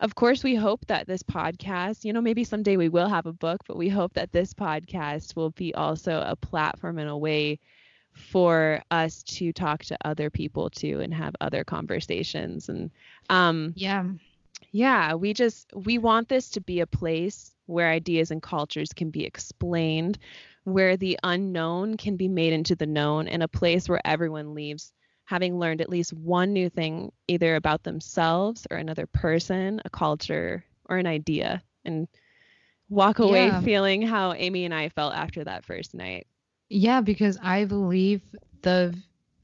of 0.00 0.14
course, 0.14 0.42
we 0.42 0.54
hope 0.54 0.86
that 0.86 1.06
this 1.06 1.22
podcast, 1.22 2.04
you 2.04 2.12
know, 2.12 2.22
maybe 2.22 2.42
someday 2.42 2.76
we 2.76 2.88
will 2.88 3.08
have 3.08 3.26
a 3.26 3.32
book, 3.32 3.60
but 3.66 3.76
we 3.76 3.88
hope 3.88 4.14
that 4.14 4.32
this 4.32 4.54
podcast 4.54 5.36
will 5.36 5.50
be 5.50 5.74
also 5.74 6.24
a 6.26 6.34
platform 6.36 6.98
and 6.98 7.10
a 7.10 7.16
way 7.16 7.60
for 8.12 8.82
us 8.90 9.22
to 9.22 9.52
talk 9.52 9.84
to 9.84 9.98
other 10.04 10.30
people 10.30 10.70
too 10.70 11.00
and 11.00 11.12
have 11.14 11.34
other 11.40 11.64
conversations. 11.64 12.68
And 12.68 12.90
um 13.28 13.72
yeah. 13.76 14.04
yeah 14.72 15.14
we 15.14 15.32
just 15.34 15.70
we 15.74 15.98
want 15.98 16.28
this 16.28 16.50
to 16.50 16.60
be 16.60 16.80
a 16.80 16.86
place 16.86 17.54
where 17.66 17.90
ideas 17.90 18.30
and 18.30 18.42
cultures 18.42 18.92
can 18.92 19.10
be 19.10 19.24
explained 19.24 20.18
where 20.64 20.96
the 20.96 21.18
unknown 21.22 21.96
can 21.96 22.16
be 22.16 22.28
made 22.28 22.52
into 22.52 22.74
the 22.74 22.86
known 22.86 23.28
and 23.28 23.42
a 23.42 23.48
place 23.48 23.88
where 23.88 24.00
everyone 24.04 24.54
leaves 24.54 24.92
having 25.30 25.60
learned 25.60 25.80
at 25.80 25.88
least 25.88 26.12
one 26.12 26.52
new 26.52 26.68
thing 26.68 27.12
either 27.28 27.54
about 27.54 27.84
themselves 27.84 28.66
or 28.68 28.78
another 28.78 29.06
person, 29.06 29.80
a 29.84 29.90
culture, 29.90 30.64
or 30.86 30.98
an 30.98 31.06
idea, 31.06 31.62
and 31.84 32.08
walk 32.88 33.20
away 33.20 33.46
yeah. 33.46 33.60
feeling 33.62 34.02
how 34.02 34.32
Amy 34.34 34.64
and 34.64 34.74
I 34.74 34.88
felt 34.88 35.14
after 35.14 35.44
that 35.44 35.64
first 35.64 35.94
night. 35.94 36.26
Yeah, 36.68 37.00
because 37.00 37.38
I 37.42 37.64
believe 37.64 38.22
the 38.62 38.94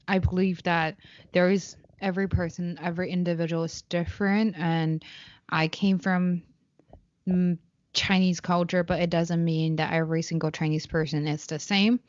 I 0.07 0.19
believe 0.19 0.63
that 0.63 0.97
there 1.33 1.49
is 1.49 1.77
every 2.01 2.27
person, 2.27 2.77
every 2.81 3.09
individual 3.11 3.63
is 3.63 3.81
different 3.83 4.57
and 4.57 5.03
I 5.49 5.67
came 5.69 5.99
from 5.99 6.43
mm, 7.27 7.57
Chinese 7.93 8.41
culture, 8.41 8.83
but 8.83 9.01
it 9.01 9.09
doesn't 9.09 9.43
mean 9.43 9.77
that 9.77 9.93
every 9.93 10.21
single 10.21 10.51
Chinese 10.51 10.85
person 10.85 11.27
is 11.27 11.45
the 11.47 11.59
same. 11.59 11.99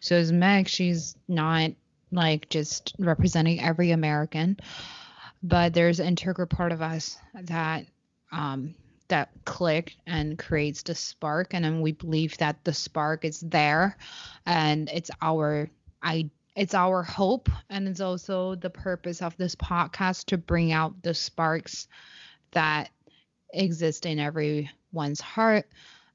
So 0.00 0.16
as 0.16 0.32
Meg, 0.32 0.68
she's 0.68 1.16
not 1.28 1.72
like 2.14 2.48
just 2.48 2.94
representing 2.98 3.60
every 3.60 3.90
American. 3.90 4.58
But 5.42 5.74
there's 5.74 6.00
an 6.00 6.06
integral 6.06 6.46
part 6.46 6.72
of 6.72 6.80
us 6.80 7.18
that 7.34 7.86
um, 8.32 8.74
that 9.08 9.30
click 9.44 9.94
and 10.06 10.38
creates 10.38 10.82
the 10.82 10.94
spark, 10.94 11.52
and 11.52 11.64
then 11.64 11.80
we 11.80 11.92
believe 11.92 12.38
that 12.38 12.64
the 12.64 12.72
spark 12.72 13.24
is 13.24 13.40
there, 13.40 13.96
and 14.46 14.88
it's 14.92 15.10
our 15.20 15.68
I 16.02 16.30
it's 16.56 16.74
our 16.74 17.02
hope, 17.02 17.48
and 17.68 17.88
it's 17.88 18.00
also 18.00 18.54
the 18.54 18.70
purpose 18.70 19.20
of 19.20 19.36
this 19.36 19.56
podcast 19.56 20.26
to 20.26 20.38
bring 20.38 20.72
out 20.72 21.02
the 21.02 21.14
sparks 21.14 21.88
that 22.52 22.90
exist 23.52 24.06
in 24.06 24.18
everyone's 24.18 25.20
heart. 25.20 25.66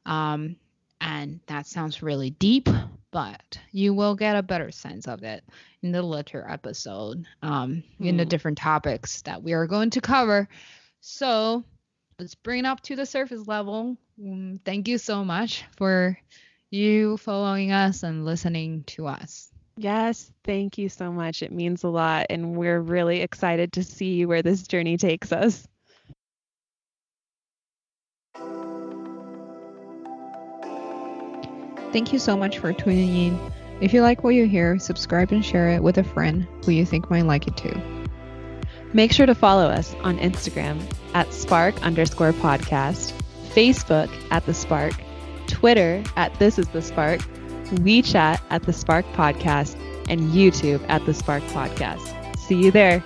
Um, 0.06 0.56
and 1.02 1.40
that 1.48 1.68
sounds 1.68 2.02
really 2.02 2.30
deep, 2.30 2.70
but 3.12 3.60
you 3.72 3.94
will 3.94 4.16
get 4.16 4.36
a 4.36 4.44
better 4.44 4.72
sense 4.72 5.08
of 5.08 5.24
it 5.24 5.44
in 5.82 5.92
the 5.92 6.02
later 6.02 6.46
episode 6.48 7.26
um, 7.42 7.84
in 8.00 8.18
the 8.18 8.24
hmm. 8.24 8.30
different 8.30 8.58
topics 8.58 9.22
that 9.24 9.42
we 9.44 9.54
are 9.54 9.68
going 9.68 9.90
to 9.92 10.02
cover. 10.02 10.48
So 11.02 11.64
let's 12.20 12.36
bring 12.36 12.60
it 12.60 12.66
up 12.66 12.82
to 12.82 12.96
the 12.96 13.06
surface 13.06 13.48
level. 13.48 13.98
Um, 14.22 14.60
thank 14.64 14.88
you 14.88 14.98
so 14.98 15.24
much 15.24 15.64
for 15.78 16.18
you 16.70 17.18
following 17.18 17.72
us 17.72 18.04
and 18.04 18.26
listening 18.26 18.84
to 18.88 19.08
us. 19.08 19.50
Yes, 19.78 20.30
thank 20.44 20.78
you 20.78 20.90
so 20.90 21.12
much. 21.12 21.42
It 21.42 21.54
means 21.54 21.84
a 21.84 21.88
lot, 21.88 22.26
and 22.30 22.58
we're 22.58 22.82
really 22.82 23.22
excited 23.22 23.74
to 23.74 23.84
see 23.84 24.26
where 24.26 24.42
this 24.42 24.68
journey 24.68 24.98
takes 24.98 25.32
us. 25.32 25.66
Thank 31.92 32.14
you 32.14 32.20
so 32.20 32.38
much 32.38 32.60
for 32.60 32.72
tuning 32.74 33.16
in. 33.16 33.52
If 33.82 33.94
you 33.94 34.02
like 34.02 34.24
what 34.24 34.36
you 34.36 34.46
hear, 34.46 34.78
subscribe 34.78 35.32
and 35.32 35.44
share 35.44 35.70
it 35.70 35.82
with 35.82 35.98
a 35.98 36.04
friend 36.04 36.48
who 36.66 36.72
you 36.72 36.86
think 36.86 37.10
might 37.10 37.26
like 37.26 37.48
it 37.48 37.58
too. 37.58 37.82
Make 38.94 39.12
sure 39.12 39.26
to 39.26 39.36
follow 39.36 39.68
us 39.68 39.96
on 40.02 40.18
Instagram 40.18 40.82
at 41.14 41.34
spark 41.34 41.82
underscore 41.84 42.34
podcast, 42.34 43.14
Facebook 43.54 44.10
at 44.32 44.46
the 44.46 44.54
spark, 44.54 44.94
Twitter 45.48 46.04
at 46.16 46.38
this 46.40 46.60
is 46.60 46.68
the 46.70 46.82
spark, 46.82 47.22
WeChat 47.76 48.40
at 48.50 48.64
the 48.64 48.74
spark 48.74 49.06
podcast, 49.14 49.76
and 50.10 50.32
YouTube 50.32 50.84
at 50.90 51.06
the 51.06 51.14
spark 51.14 51.44
podcast. 51.44 52.38
See 52.38 52.56
you 52.56 52.72
there. 52.72 53.04